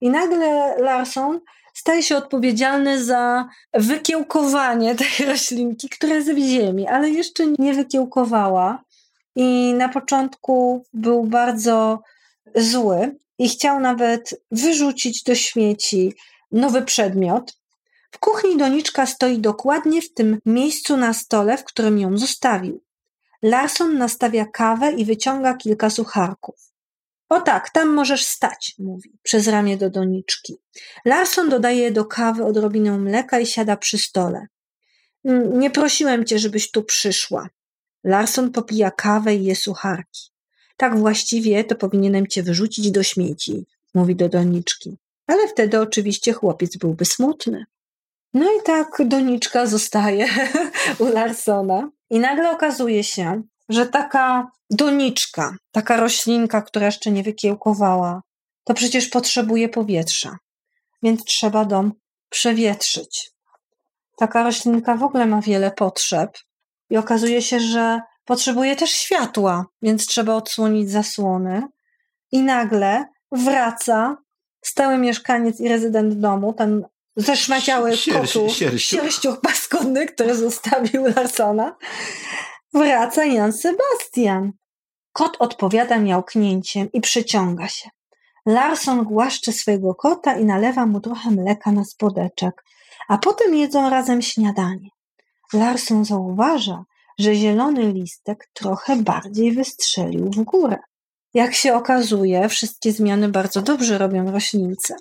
[0.00, 1.40] I nagle Larson
[1.74, 8.84] staje się odpowiedzialny za wykiełkowanie tej roślinki, która jest w ziemi, ale jeszcze nie wykiełkowała.
[9.36, 12.02] I na początku był bardzo
[12.54, 16.14] zły i chciał nawet wyrzucić do śmieci
[16.52, 17.58] nowy przedmiot.
[18.10, 22.80] W kuchni doniczka stoi dokładnie w tym miejscu na stole, w którym ją zostawił.
[23.42, 26.73] Larson nastawia kawę i wyciąga kilka sucharków.
[27.34, 30.56] O tak, tam możesz stać, mówi, przez ramię do doniczki.
[31.04, 34.46] Larson dodaje do kawy odrobinę mleka i siada przy stole.
[35.24, 37.48] Mm, nie prosiłem cię, żebyś tu przyszła.
[38.04, 40.20] Larson popija kawę i je sucharki.
[40.76, 44.96] Tak właściwie to powinienem cię wyrzucić do śmieci, mówi do doniczki.
[45.26, 47.64] Ale wtedy oczywiście chłopiec byłby smutny.
[48.34, 50.28] No i tak doniczka zostaje
[50.98, 51.90] u Larsona.
[52.10, 58.22] I nagle okazuje się, że taka doniczka, taka roślinka, która jeszcze nie wykiełkowała,
[58.64, 60.36] to przecież potrzebuje powietrza,
[61.02, 61.92] więc trzeba dom
[62.30, 63.30] przewietrzyć.
[64.16, 66.38] Taka roślinka w ogóle ma wiele potrzeb
[66.90, 71.62] i okazuje się, że potrzebuje też światła, więc trzeba odsłonić zasłony.
[72.32, 74.16] I nagle wraca
[74.64, 76.84] stały mieszkaniec i rezydent domu, ten
[77.16, 81.76] zeszmaciały kotu, sierściuch paskudny, który zostawił Larsona,
[82.74, 84.52] Wraca Jan Sebastian.
[85.12, 87.90] Kot odpowiada miałknięciem i przyciąga się.
[88.46, 92.64] Larson głaszcze swojego kota i nalewa mu trochę mleka na spodeczek,
[93.08, 94.88] a potem jedzą razem śniadanie.
[95.52, 96.84] Larson zauważa,
[97.18, 100.76] że zielony listek trochę bardziej wystrzelił w górę.
[101.34, 104.96] Jak się okazuje, wszystkie zmiany bardzo dobrze robią roślince.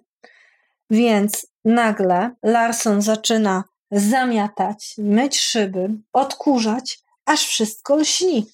[0.89, 8.45] Więc nagle Larson zaczyna zamiatać, myć szyby, odkurzać, aż wszystko lśni,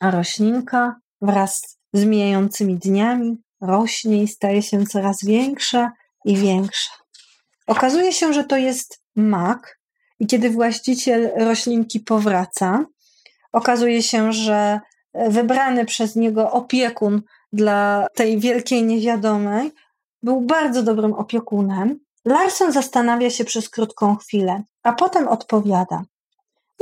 [0.00, 5.92] a roślinka wraz z mijającymi dniami rośnie i staje się coraz większa
[6.24, 6.90] i większa.
[7.66, 9.78] Okazuje się, że to jest mak,
[10.18, 12.84] i kiedy właściciel roślinki powraca,
[13.52, 14.80] okazuje się, że
[15.14, 19.72] wybrany przez niego opiekun dla tej wielkiej niewiadomej
[20.22, 21.98] był bardzo dobrym opiekunem.
[22.24, 26.04] Larson zastanawia się przez krótką chwilę, a potem odpowiada: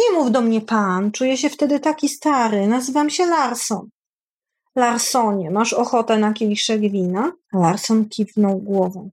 [0.01, 3.89] nie mów do mnie pan, czuję się wtedy taki stary, nazywam się Larson.
[4.77, 7.33] Larsonie, masz ochotę na kieliszek wina?
[7.53, 9.11] Larson kiwnął głową.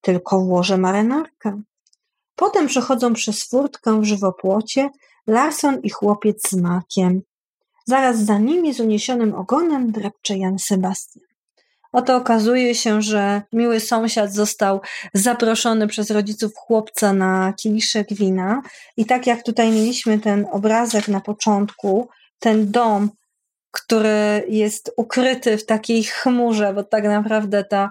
[0.00, 1.62] Tylko włożę marynarkę.
[2.36, 4.90] Potem przechodzą przez furtkę w żywopłocie
[5.26, 7.22] Larson i chłopiec z makiem.
[7.86, 11.33] Zaraz za nimi z uniesionym ogonem drepcze Jan Sebastian.
[11.94, 14.80] Oto okazuje się, że miły sąsiad został
[15.14, 18.62] zaproszony przez rodziców chłopca na kieliszek wina.
[18.96, 23.10] I tak jak tutaj mieliśmy ten obrazek na początku, ten dom,
[23.70, 27.90] który jest ukryty w takiej chmurze, bo tak naprawdę ta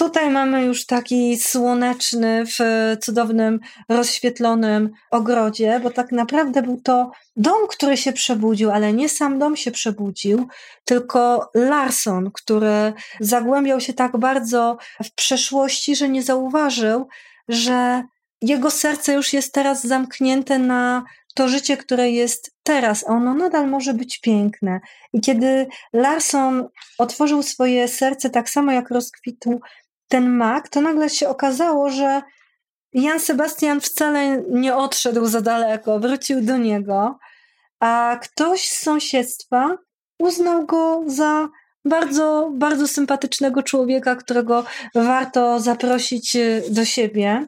[0.00, 2.58] Tutaj mamy już taki słoneczny, w
[3.00, 9.38] cudownym, rozświetlonym ogrodzie, bo tak naprawdę był to dom, który się przebudził, ale nie sam
[9.38, 10.48] dom się przebudził,
[10.84, 17.08] tylko Larson, który zagłębiał się tak bardzo w przeszłości, że nie zauważył,
[17.48, 18.02] że
[18.42, 23.68] jego serce już jest teraz zamknięte na to życie, które jest teraz, a ono nadal
[23.68, 24.80] może być piękne.
[25.12, 29.60] I kiedy Larson otworzył swoje serce tak samo jak rozkwitł
[30.10, 32.22] ten mak, to nagle się okazało, że
[32.92, 37.18] Jan Sebastian wcale nie odszedł za daleko, wrócił do niego,
[37.80, 39.76] a ktoś z sąsiedztwa
[40.18, 41.48] uznał go za
[41.84, 47.46] bardzo, bardzo sympatycznego człowieka, którego warto zaprosić e, do siebie.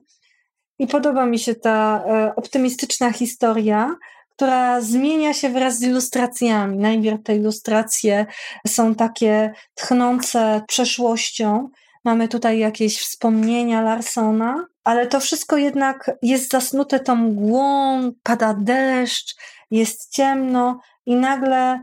[0.79, 3.97] I podoba mi się ta e, optymistyczna historia,
[4.31, 6.79] która zmienia się wraz z ilustracjami.
[6.79, 8.27] Najpierw te ilustracje
[8.67, 11.71] są takie tchnące przeszłością,
[12.05, 19.37] Mamy tutaj jakieś wspomnienia Larsona, ale to wszystko jednak jest zasnute tą mgłą, pada deszcz,
[19.71, 21.83] jest ciemno i nagle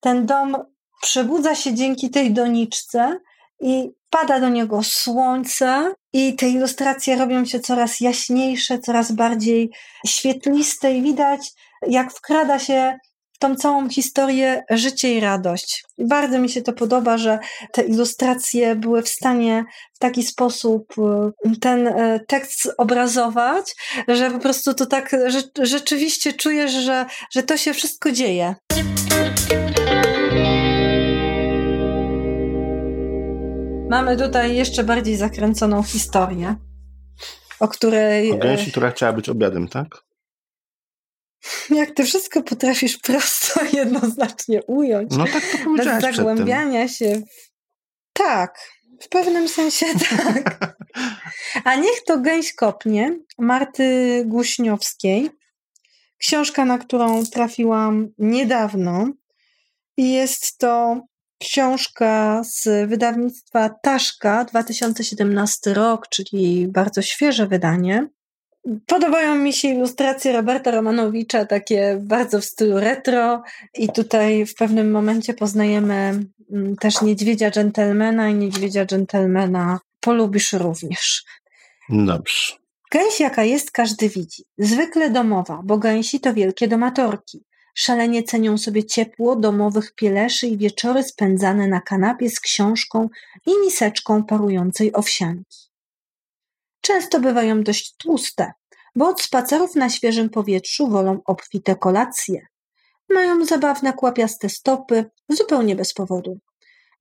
[0.00, 0.56] ten dom
[1.02, 3.20] przebudza się dzięki tej doniczce
[3.60, 9.70] i pada do niego słońce i te ilustracje robią się coraz jaśniejsze, coraz bardziej
[10.06, 11.52] świetliste i widać
[11.86, 12.98] jak wkrada się
[13.38, 15.84] tą całą historię życie i radość.
[15.98, 17.38] bardzo mi się to podoba, że
[17.72, 23.74] te ilustracje były w stanie w taki sposób y, ten y, tekst obrazować,
[24.08, 25.16] że po prostu to tak
[25.62, 28.54] rzeczywiście czujesz, że, że to się wszystko dzieje.
[33.90, 36.54] Mamy tutaj jeszcze bardziej zakręconą historię,
[37.60, 38.32] o której.
[38.32, 40.07] O gęsi, która chciała być obiadem, tak?
[41.70, 45.16] Jak ty wszystko potrafisz prosto, jednoznacznie ująć.
[45.16, 47.22] No tak to Bez zagłębiania się.
[48.12, 48.58] Tak,
[49.02, 50.76] w pewnym sensie tak.
[51.64, 55.30] A niech to gęś kopnie Marty Guśniowskiej.
[56.18, 59.08] Książka, na którą trafiłam niedawno.
[59.96, 61.00] I jest to
[61.38, 68.08] książka z wydawnictwa Taszka, 2017 rok, czyli bardzo świeże wydanie.
[68.86, 73.42] Podobają mi się ilustracje Roberta Romanowicza, takie bardzo w stylu retro,
[73.74, 81.24] i tutaj w pewnym momencie poznajemy mm, też niedźwiedzia dżentelmena i niedźwiedzia dżentelmena polubisz również.
[81.88, 82.52] Dobrze.
[82.90, 84.44] Gęś jaka jest, każdy widzi.
[84.58, 87.44] Zwykle domowa, bo gęsi to wielkie domatorki.
[87.74, 93.08] Szalenie cenią sobie ciepło domowych pieleszy i wieczory spędzane na kanapie z książką
[93.46, 95.67] i miseczką parującej owsianki.
[96.88, 98.52] Często bywają dość tłuste,
[98.96, 102.46] bo od spacerów na świeżym powietrzu wolą obfite kolacje.
[103.10, 106.38] Mają zabawne kłapiaste stopy, zupełnie bez powodu.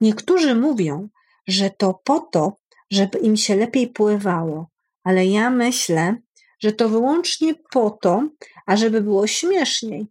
[0.02, 1.10] Niektórzy mówią,
[1.47, 2.58] że to po to,
[2.91, 4.67] żeby im się lepiej pływało,
[5.04, 6.15] ale ja myślę,
[6.60, 8.30] że to wyłącznie po to,
[8.65, 10.08] ażeby było śmieszniej.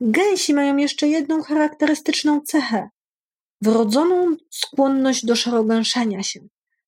[0.00, 2.88] Gęsi mają jeszcze jedną charakterystyczną cechę
[3.60, 6.40] wrodzoną skłonność do szarogęszenia się,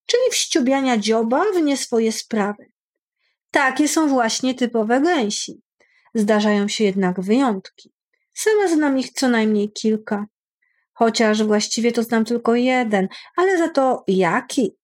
[0.07, 2.73] czyli wściubiania dzioba w nie swoje sprawy.
[3.51, 5.63] Takie są właśnie typowe gęsi.
[6.15, 7.93] Zdarzają się jednak wyjątki.
[8.35, 10.27] Sama znam ich co najmniej kilka.
[10.93, 14.77] Chociaż właściwie to znam tylko jeden, ale za to jaki?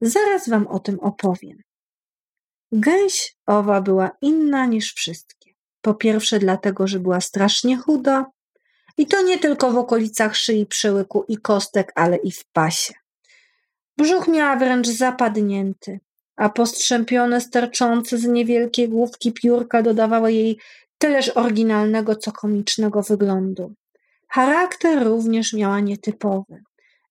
[0.00, 1.62] Zaraz wam o tym opowiem.
[2.72, 5.50] Gęś owa była inna niż wszystkie.
[5.80, 8.26] Po pierwsze dlatego, że była strasznie chuda
[8.96, 12.99] i to nie tylko w okolicach szyi, przełyku i kostek, ale i w pasie.
[14.00, 16.00] Brzuch miała wręcz zapadnięty,
[16.36, 20.58] a postrzępione, sterczące z niewielkiej główki piórka dodawały jej
[20.98, 23.74] tyleż oryginalnego, co komicznego wyglądu.
[24.28, 26.62] Charakter również miała nietypowy.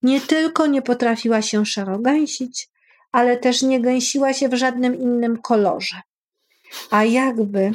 [0.01, 2.69] Nie tylko nie potrafiła się szarogęsić,
[3.11, 6.01] ale też nie gęsiła się w żadnym innym kolorze.
[6.91, 7.71] A jakby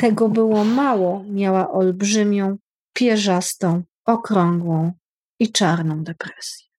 [0.00, 2.56] tego było mało, miała olbrzymią,
[2.92, 4.92] pierzastą, okrągłą
[5.38, 6.71] i czarną depresję.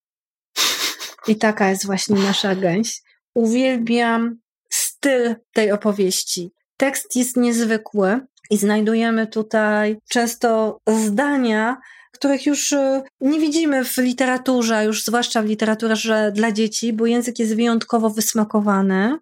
[1.27, 3.01] I taka jest właśnie nasza gęś.
[3.33, 4.37] Uwielbiam
[4.69, 6.51] styl tej opowieści.
[6.77, 11.77] Tekst jest niezwykły i znajdujemy tutaj często zdania,
[12.11, 17.39] których już y, nie widzimy w literaturze, już zwłaszcza w literaturze dla dzieci, bo język
[17.39, 19.17] jest wyjątkowo wysmakowany.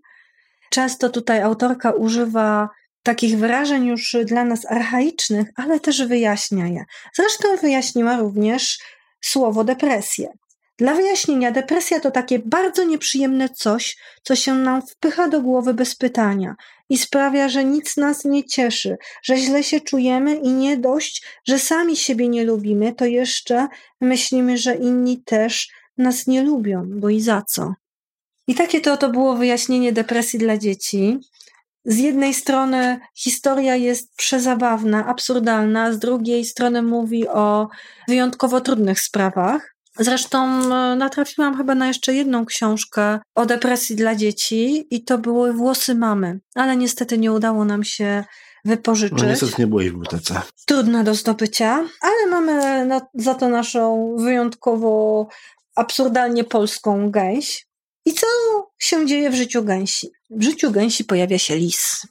[0.70, 2.70] Często tutaj autorka używa
[3.04, 6.86] takich wyrażeń już dla nas archaicznych, ale też wyjaśnia je.
[7.16, 8.80] Zresztą wyjaśniła również
[9.22, 10.30] słowo depresję.
[10.78, 15.96] Dla wyjaśnienia, depresja to takie bardzo nieprzyjemne coś, co się nam wpycha do głowy bez
[15.96, 16.56] pytania
[16.90, 21.60] i sprawia, że nic nas nie cieszy, że źle się czujemy i nie dość, że
[21.60, 23.68] sami siebie nie lubimy, to jeszcze
[24.02, 27.74] myślimy, że inni też nas nie lubią, bo i za co.
[28.48, 31.20] I takie to, to było wyjaśnienie depresji dla dzieci.
[31.86, 37.70] Z jednej strony historia jest przezabawna, absurdalna, z drugiej strony mówi o
[38.08, 39.71] wyjątkowo trudnych sprawach.
[39.99, 45.54] Zresztą e, natrafiłam chyba na jeszcze jedną książkę o depresji dla dzieci i to były
[45.54, 48.23] Włosy mamy, ale niestety nie udało nam się
[48.65, 49.21] wypożyczyć.
[49.21, 50.41] No niestety nie byłeś w bibliotece.
[50.65, 55.27] Trudna do zdobycia, ale mamy na, za to naszą wyjątkowo
[55.75, 57.67] absurdalnie polską gęś.
[58.06, 58.27] I co
[58.80, 60.08] się dzieje w życiu gęsi?
[60.30, 62.08] W życiu gęsi pojawia się lis.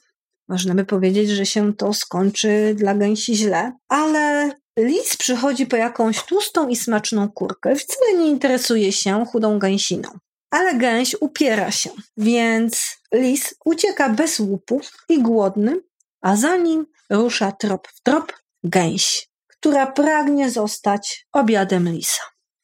[0.47, 6.25] Można by powiedzieć, że się to skończy dla gęsi źle, ale lis przychodzi po jakąś
[6.25, 7.75] tłustą i smaczną kurkę.
[7.75, 10.09] Wcale nie interesuje się chudą gęsiną.
[10.49, 15.81] Ale gęś upiera się, więc lis ucieka bez łupu i głodny,
[16.21, 22.23] a za nim rusza trop w trop gęś, która pragnie zostać obiadem lisa.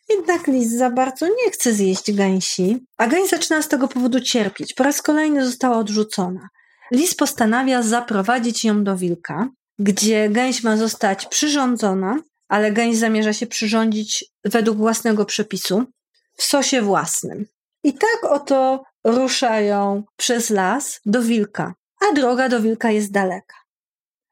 [0.09, 4.73] Jednak lis za bardzo nie chce zjeść gęsi, a gęś zaczyna z tego powodu cierpieć.
[4.73, 6.49] Po raz kolejny została odrzucona.
[6.91, 9.49] Lis postanawia zaprowadzić ją do wilka,
[9.79, 15.85] gdzie gęś ma zostać przyrządzona, ale gęś zamierza się przyrządzić według własnego przepisu
[16.33, 17.45] w sosie własnym.
[17.83, 21.73] I tak oto ruszają przez las do wilka,
[22.09, 23.55] a droga do wilka jest daleka.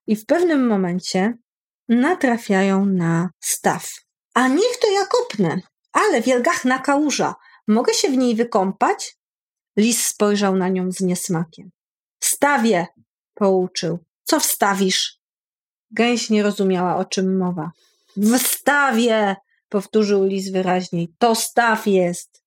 [0.07, 1.33] I w pewnym momencie
[1.89, 3.89] natrafiają na staw.
[4.33, 7.35] A niech to ja kopnę, ale wielgachna kałuża,
[7.67, 9.17] mogę się w niej wykąpać?
[9.77, 11.71] Lis spojrzał na nią z niesmakiem.
[12.23, 12.87] Stawie,
[13.33, 13.99] pouczył.
[14.23, 15.19] Co wstawisz?
[15.95, 17.71] Gęś nie rozumiała, o czym mowa.
[18.43, 19.35] Wstawie,
[19.69, 21.09] powtórzył lis wyraźniej.
[21.17, 22.43] To staw jest.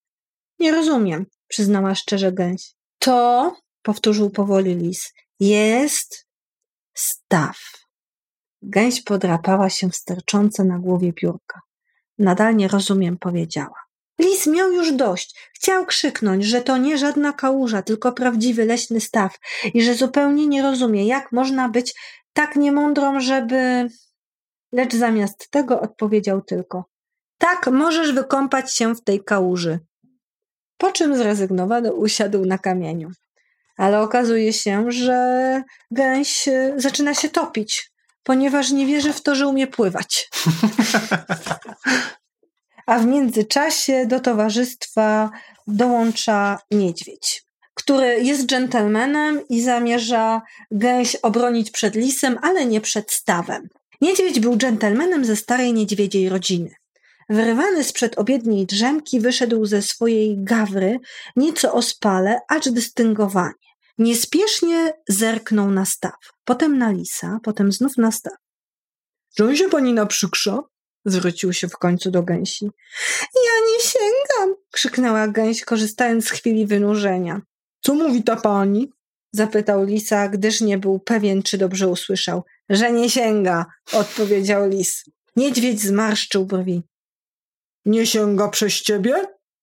[0.59, 2.75] Nie rozumiem, przyznała szczerze gęś.
[2.99, 6.27] To, powtórzył powoli lis, jest
[6.95, 7.59] staw.
[8.63, 11.61] Gęś podrapała się sterczące na głowie piórka.
[12.19, 13.89] Nadal nie rozumiem, powiedziała.
[14.19, 15.51] Lis miał już dość.
[15.55, 19.39] Chciał krzyknąć, że to nie żadna kałuża, tylko prawdziwy leśny staw
[19.75, 21.95] i że zupełnie nie rozumie, jak można być
[22.39, 23.89] tak niemądrą, żeby.
[24.73, 26.85] Lecz zamiast tego odpowiedział tylko:
[27.39, 29.79] Tak, możesz wykąpać się w tej kałuży.
[30.77, 33.11] Po czym zrezygnowany usiadł na kamieniu.
[33.77, 39.49] Ale okazuje się, że gęś e, zaczyna się topić, ponieważ nie wierzy w to, że
[39.49, 40.31] umie pływać.
[42.87, 45.31] A w międzyczasie do towarzystwa
[45.67, 47.45] dołącza niedźwiedź,
[47.79, 53.69] który jest dżentelmenem i zamierza gęś obronić przed lisem, ale nie przed stawem.
[54.01, 56.75] Niedźwiedź był dżentelmenem ze starej niedźwiedziej rodziny.
[57.29, 60.99] Wyrwany sprzed obiedniej drzemki wyszedł ze swojej gawry,
[61.37, 63.69] nieco ospale, acz dystyngowanie.
[63.99, 68.35] Niespiesznie zerknął na staw, potem na lisa, potem znów na staw.
[69.37, 70.63] Czy się pani naprzykrza?
[71.05, 72.71] Zwrócił się w końcu do gęsi.
[73.35, 74.57] Ja nie sięgam!
[74.71, 77.41] krzyknęła gęś, korzystając z chwili wynurzenia.
[77.81, 78.93] Co mówi ta pani?
[79.33, 82.45] zapytał lisa, gdyż nie był pewien, czy dobrze usłyszał.
[82.69, 85.05] Że nie sięga, odpowiedział lis.
[85.37, 86.83] Niedźwiedź zmarszczył brwi.
[87.85, 89.15] Nie sięga przez ciebie?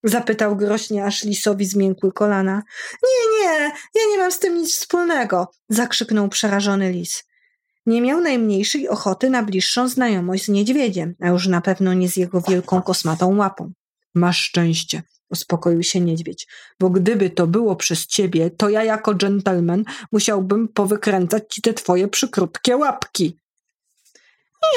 [0.03, 2.63] Zapytał groźnie, aż lisowi zmiękły kolana.
[3.03, 7.24] Nie, nie, ja nie mam z tym nic wspólnego, zakrzyknął przerażony lis.
[7.86, 12.18] Nie miał najmniejszej ochoty na bliższą znajomość z niedźwiedziem, a już na pewno nie z
[12.18, 13.72] jego wielką kosmatą łapą.
[14.16, 16.47] Masz szczęście, uspokoił się niedźwiedź,
[16.80, 22.07] bo gdyby to było przez ciebie, to ja jako dżentelmen musiałbym powykręcać ci te twoje
[22.07, 23.39] przykrótkie łapki.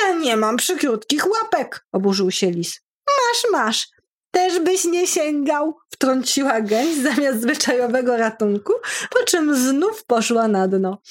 [0.03, 2.81] Ja nie mam przykrótkich łapek, oburzył się lis.
[3.07, 3.89] Masz, masz,
[4.31, 8.73] też byś nie sięgał, wtrąciła gęś zamiast zwyczajowego ratunku,
[9.11, 11.03] po czym znów poszła na dno.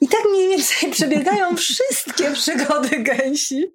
[0.00, 3.74] I tak mniej więcej przebiegają wszystkie przygody gęsi.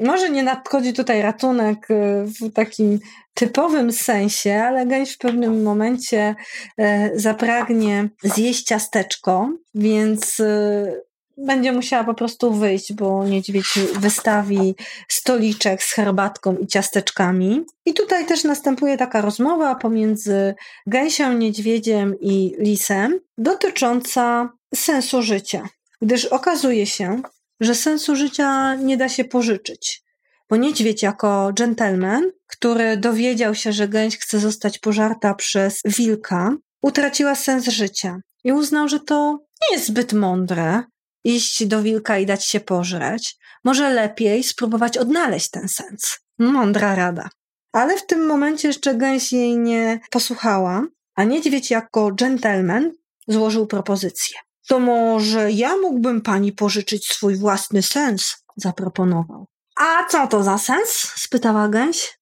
[0.00, 2.98] Może nie nadchodzi tutaj ratunek y, w takim
[3.34, 6.34] typowym sensie, ale gęś w pewnym momencie
[6.80, 6.84] y,
[7.14, 14.74] zapragnie zjeść ciasteczko, więc y, będzie musiała po prostu wyjść, bo niedźwiedź wystawi
[15.08, 17.64] stoliczek z herbatką i ciasteczkami.
[17.86, 20.54] I tutaj też następuje taka rozmowa pomiędzy
[20.86, 25.68] gęsią, niedźwiedziem i lisem dotycząca sensu życia.
[26.02, 27.22] Gdyż okazuje się,
[27.60, 30.02] że sensu życia nie da się pożyczyć.
[30.50, 37.34] Bo niedźwiedź jako dżentelmen, który dowiedział się, że gęś chce zostać pożarta przez wilka, utraciła
[37.34, 40.82] sens życia i uznał, że to nie jest zbyt mądre,
[41.24, 46.18] iść do wilka i dać się pożreć, może lepiej spróbować odnaleźć ten sens.
[46.38, 47.28] Mądra rada.
[47.72, 52.92] Ale w tym momencie jeszcze gęś jej nie posłuchała, a niedźwiedź jako dżentelmen
[53.28, 54.38] złożył propozycję.
[54.70, 59.46] To może ja mógłbym pani pożyczyć swój własny sens, zaproponował.
[59.76, 61.12] A co to za sens?
[61.16, 62.18] spytała gęś.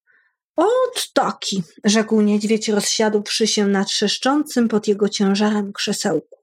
[0.57, 6.39] Ot taki, rzekł niedźwiedź, rozsiadłszy się na trzeszczącym pod jego ciężarem krzesełku.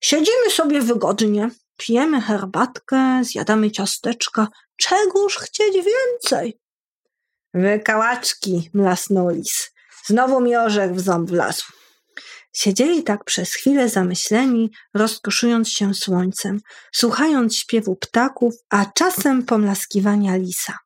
[0.00, 4.48] Siedzimy sobie wygodnie, Pijemy herbatkę, zjadamy ciasteczka.
[4.76, 6.60] Czegóż chcieć więcej?
[7.54, 9.70] Wykałaczki, mlasnął lis.
[10.06, 11.79] Znowu mi orzech w ząb wlazł.
[12.52, 16.60] Siedzieli tak przez chwilę zamyśleni, rozkoszując się słońcem,
[16.92, 20.78] słuchając śpiewu ptaków, a czasem pomlaskiwania lisa.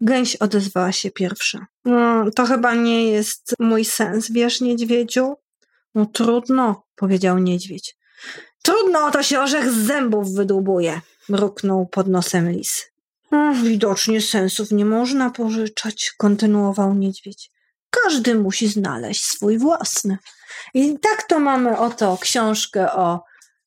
[0.00, 1.66] Gęś odezwała się pierwsza.
[1.84, 5.34] No, to chyba nie jest mój sens, wiesz, niedźwiedziu?
[5.94, 7.96] No trudno, powiedział niedźwiedź.
[8.62, 12.92] Trudno, to się orzech z zębów wydłubuje, mruknął pod nosem lis.
[13.62, 17.50] widocznie sensów nie można pożyczać, kontynuował niedźwiedź.
[17.90, 20.18] Każdy musi znaleźć swój własny.
[20.74, 23.24] I tak to mamy oto książkę o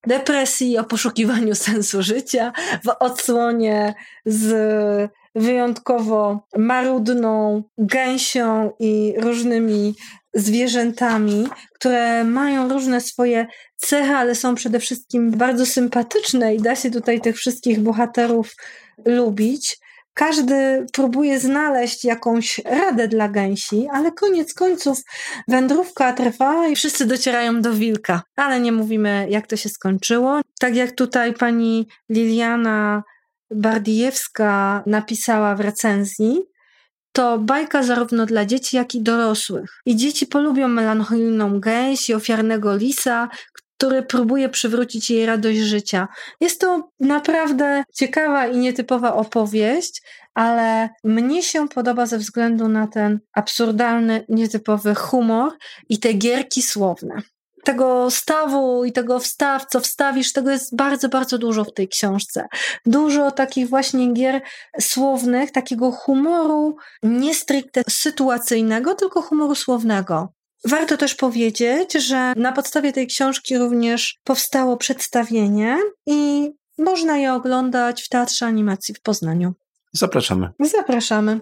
[0.08, 3.94] depresji, o poszukiwaniu sensu życia w odsłonie
[4.26, 9.96] z wyjątkowo marudną gęsią i różnymi
[10.34, 16.92] zwierzętami, które mają różne swoje cechy, ale są przede wszystkim bardzo sympatyczne i da się
[16.92, 18.56] tutaj tych wszystkich bohaterów
[19.06, 19.80] lubić.
[20.16, 25.02] Każdy próbuje znaleźć jakąś radę dla gęsi, ale koniec końców
[25.48, 28.22] wędrówka trwa i wszyscy docierają do wilka.
[28.36, 30.42] Ale nie mówimy, jak to się skończyło.
[30.60, 33.04] Tak jak tutaj pani Liliana
[33.52, 36.42] Bardijewska napisała w recenzji,
[37.12, 39.82] to bajka zarówno dla dzieci, jak i dorosłych.
[39.86, 43.30] I dzieci polubią melancholijną gęś i ofiarnego lisa,
[43.78, 46.08] który próbuje przywrócić jej radość życia.
[46.42, 50.02] Jest to naprawdę ciekawa i nietypowa opowieść,
[50.34, 55.52] ale mnie się podoba ze względu na ten absurdalny, nietypowy humor
[55.90, 57.22] i te gierki słowne
[57.66, 62.48] tego stawu i tego wstaw, co wstawisz, tego jest bardzo, bardzo dużo w tej książce.
[62.86, 64.42] Dużo takich właśnie gier
[64.80, 70.34] słownych, takiego humoru nie stricte sytuacyjnego, tylko humoru słownego.
[70.66, 78.04] Warto też powiedzieć, że na podstawie tej książki również powstało przedstawienie i można je oglądać
[78.04, 79.54] w Teatrze Animacji w Poznaniu.
[79.94, 80.50] Zapraszamy.
[80.60, 81.40] Zapraszamy.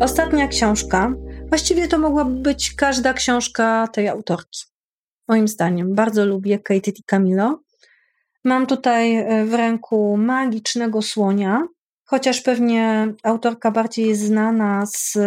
[0.00, 1.12] Ostatnia książka.
[1.48, 4.60] Właściwie to mogłaby być każda książka tej autorki.
[5.28, 5.94] Moim zdaniem.
[5.94, 7.60] Bardzo lubię Katie Camilo.
[8.44, 11.62] Mam tutaj e, w ręku magicznego słonia,
[12.12, 15.18] chociaż pewnie autorka bardziej jest znana z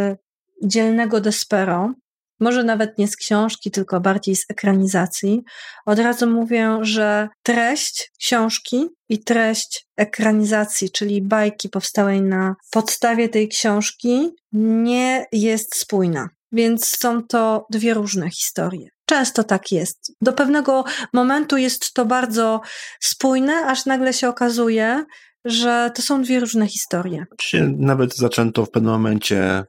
[0.64, 1.94] dzielnego Despero,
[2.40, 5.42] może nawet nie z książki, tylko bardziej z ekranizacji.
[5.86, 13.50] Od razu mówię, że treść książki i treść ekranizacji, czyli bajki powstałej na podstawie tej
[13.50, 16.30] książki, nie jest spójna.
[16.52, 18.90] Więc są to dwie różne historie.
[19.06, 20.12] Często tak jest.
[20.22, 20.84] Do pewnego
[21.14, 22.62] momentu jest to bardzo
[23.02, 25.06] spójne, aż nagle się okazuje,
[25.46, 27.26] że to są dwie różne historie.
[27.38, 29.64] Czy nawet zaczęto w pewnym momencie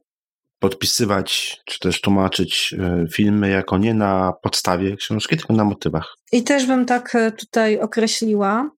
[0.59, 6.15] podpisywać, czy też tłumaczyć e, filmy jako nie na podstawie książki, tylko na motywach.
[6.31, 8.71] I też bym tak e, tutaj określiła.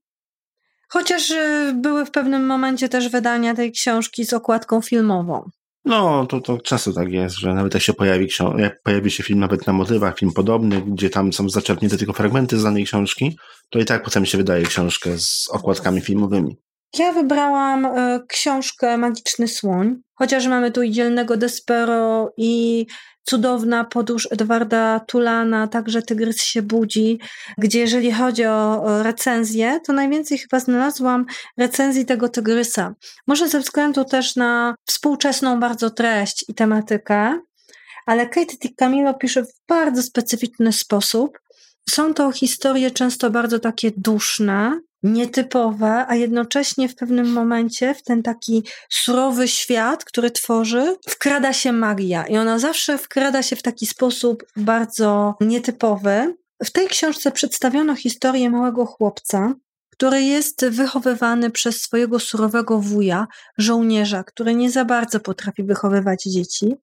[0.89, 5.49] Chociaż e, były w pewnym momencie też wydania tej książki z okładką filmową.
[5.85, 8.27] No, to, to często tak jest, że nawet jak się pojawi,
[8.57, 12.59] jak pojawi się film nawet na motywach, film podobny, gdzie tam są zaczerpnięte tylko fragmenty
[12.59, 13.37] z danej książki,
[13.69, 16.57] to i tak potem się wydaje książkę z okładkami filmowymi.
[16.97, 22.85] Ja wybrałam y, książkę Magiczny Słoń, chociaż mamy tu i dzielnego Despero i
[23.23, 27.19] cudowna podróż Edwarda Tulana, także Tygrys się budzi,
[27.57, 31.25] gdzie jeżeli chodzi o recenzję, to najwięcej chyba znalazłam
[31.57, 32.95] recenzji tego Tygrysa.
[33.27, 37.39] Może ze względu też na współczesną bardzo treść i tematykę,
[38.05, 41.39] ale Kate Camilo pisze w bardzo specyficzny sposób.
[41.89, 48.23] Są to historie często bardzo takie duszne, nietypowe, a jednocześnie w pewnym momencie w ten
[48.23, 53.85] taki surowy świat, który tworzy, wkrada się magia i ona zawsze wkrada się w taki
[53.85, 56.35] sposób bardzo nietypowy.
[56.63, 59.53] W tej książce przedstawiono historię małego chłopca,
[59.89, 63.27] który jest wychowywany przez swojego surowego wuja,
[63.57, 66.75] żołnierza, który nie za bardzo potrafi wychowywać dzieci.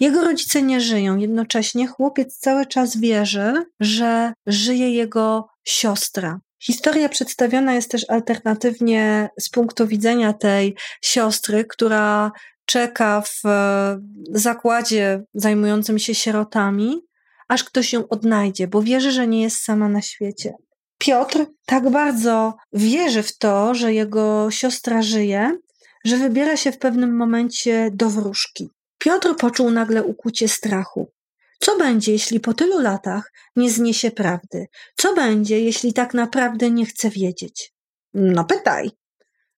[0.00, 6.40] Jego rodzice nie żyją, jednocześnie chłopiec cały czas wierzy, że żyje jego siostra.
[6.66, 12.32] Historia przedstawiona jest też alternatywnie z punktu widzenia tej siostry, która
[12.64, 14.00] czeka w e,
[14.30, 17.00] zakładzie zajmującym się sierotami,
[17.48, 20.54] aż ktoś ją odnajdzie, bo wierzy, że nie jest sama na świecie.
[20.98, 25.58] Piotr tak bardzo wierzy w to, że jego siostra żyje,
[26.04, 28.70] że wybiera się w pewnym momencie do wróżki.
[28.98, 31.12] Piotr poczuł nagle ukucie strachu.
[31.58, 34.66] Co będzie, jeśli po tylu latach nie zniesie prawdy?
[34.96, 37.72] Co będzie, jeśli tak naprawdę nie chce wiedzieć?
[38.14, 38.90] No pytaj.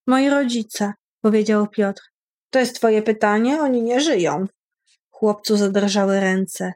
[0.07, 2.03] Moi rodzice, powiedział Piotr.
[2.51, 4.47] To jest twoje pytanie, oni nie żyją.
[5.11, 6.73] Chłopcu zadrżały ręce.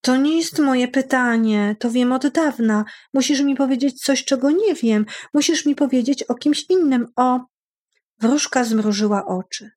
[0.00, 2.84] To nie jest moje pytanie, to wiem od dawna.
[3.14, 5.06] Musisz mi powiedzieć coś, czego nie wiem.
[5.34, 7.40] Musisz mi powiedzieć o kimś innym, o.
[8.20, 9.70] Wróżka zmrużyła oczy.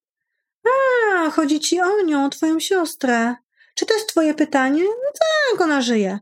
[0.66, 3.36] A, chodzi ci o nią, twoją siostrę.
[3.76, 4.84] Czy to jest twoje pytanie?
[4.84, 6.20] No tak, ona żyje.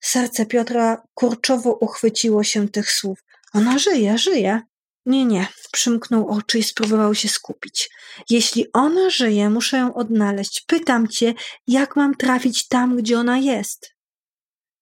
[0.00, 3.18] Serce Piotra kurczowo uchwyciło się tych słów.
[3.54, 4.60] Ona żyje, żyje.
[5.06, 5.46] Nie, nie.
[5.72, 7.90] Przymknął oczy i spróbował się skupić.
[8.30, 10.64] Jeśli ona żyje, muszę ją odnaleźć.
[10.66, 11.34] Pytam cię,
[11.66, 13.94] jak mam trafić tam, gdzie ona jest.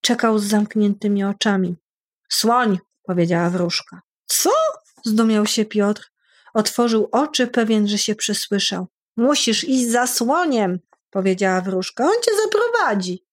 [0.01, 1.77] Czekał z zamkniętymi oczami.
[2.29, 4.01] Słoń, powiedziała wróżka.
[4.27, 4.51] Co?
[5.05, 6.13] Zdumiał się Piotr.
[6.55, 8.87] Otworzył oczy, pewien, że się przysłyszał.
[9.17, 10.79] Musisz iść za słoniem,
[11.13, 12.05] powiedziała wróżka.
[12.05, 13.25] On cię zaprowadzi.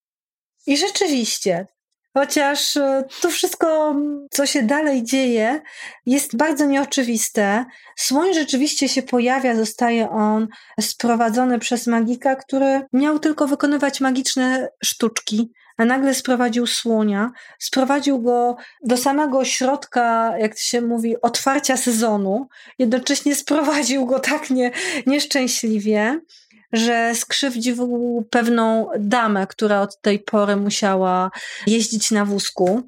[0.67, 1.67] I rzeczywiście,
[2.13, 3.95] chociaż e, to wszystko,
[4.31, 5.61] co się dalej dzieje,
[6.05, 7.65] jest bardzo nieoczywiste.
[7.95, 10.47] Słoń rzeczywiście się pojawia, zostaje on
[10.81, 18.57] sprowadzony przez magika, który miał tylko wykonywać magiczne sztuczki, a nagle sprowadził słonia, sprowadził go
[18.83, 22.47] do samego środka, jak to się mówi, otwarcia sezonu,
[22.79, 24.71] jednocześnie sprowadził go tak nie,
[25.05, 26.21] nieszczęśliwie
[26.73, 31.31] że skrzywdził pewną damę, która od tej pory musiała
[31.67, 32.81] jeździć na wózku.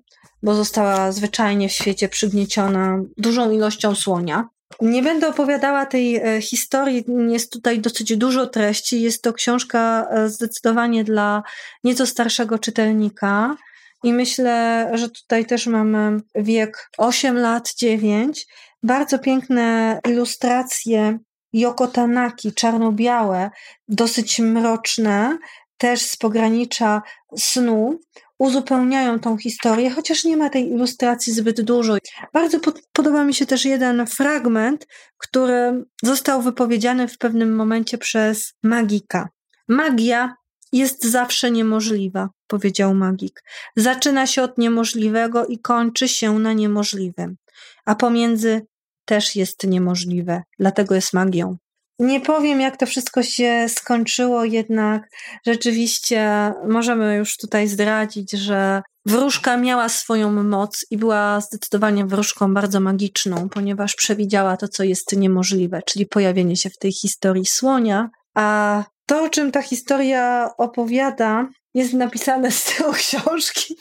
[0.44, 4.50] bo została zwyczajnie w świecie przygnieciona dużą ilością słonia.
[4.82, 9.02] Nie będę opowiadała tej e, historii, jest tutaj dosyć dużo treści.
[9.02, 11.44] Jest to książka e, zdecydowanie dla
[11.84, 13.56] nieco starszego czytelnika.
[14.04, 18.48] I myślę, że tutaj też mamy wiek 8 lat, 9.
[18.84, 21.20] Bardzo piękne ilustracje
[21.54, 23.50] Yoko Tanaki, czarno-białe,
[23.88, 25.38] dosyć mroczne,
[25.78, 27.02] też z pogranicza
[27.38, 28.00] snu,
[28.40, 31.98] uzupełniają tą historię, chociaż nie ma tej ilustracji zbyt dużo.
[32.34, 34.88] Bardzo pod, podoba mi się też jeden fragment,
[35.18, 39.30] który został wypowiedziany w pewnym momencie przez magika.
[39.68, 40.36] Magia
[40.72, 43.44] jest zawsze niemożliwa, powiedział magik.
[43.76, 47.36] Zaczyna się od niemożliwego i kończy się na niemożliwym,
[47.86, 48.62] a pomiędzy
[49.12, 51.58] też jest niemożliwe, dlatego jest magią.
[52.00, 55.10] Nie powiem, jak to wszystko się skończyło, jednak
[55.46, 62.80] rzeczywiście możemy już tutaj zdradzić, że wróżka miała swoją moc i była zdecydowanie wróżką bardzo
[62.80, 68.10] magiczną, ponieważ przewidziała to, co jest niemożliwe, czyli pojawienie się w tej historii słonia.
[68.36, 73.76] A to, o czym ta historia opowiada, jest napisane z tyłu książki.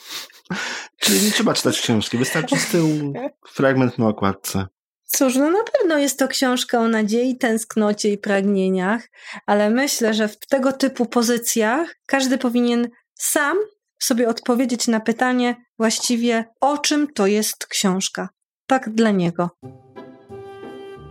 [1.00, 3.12] Czyli nie trzeba czytać książki, wystarczy z tyłu
[3.54, 4.66] fragment na okładce.
[5.12, 9.08] Cóż, no na pewno jest to książka o nadziei, tęsknocie i pragnieniach,
[9.46, 13.56] ale myślę, że w tego typu pozycjach każdy powinien sam
[13.98, 18.28] sobie odpowiedzieć na pytanie właściwie, o czym to jest książka.
[18.66, 19.50] Tak dla niego.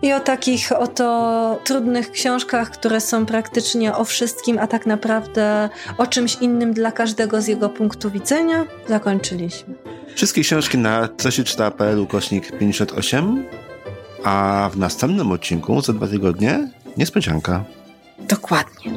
[0.01, 6.07] I o takich oto trudnych książkach, które są praktycznie o wszystkim, a tak naprawdę o
[6.07, 9.75] czymś innym dla każdego z jego punktu widzenia, zakończyliśmy.
[10.15, 13.45] Wszystkie książki na co się czyta.pl kośnik 58
[14.23, 17.63] a w następnym odcinku za dwa tygodnie niespodzianka.
[18.29, 18.91] Dokładnie.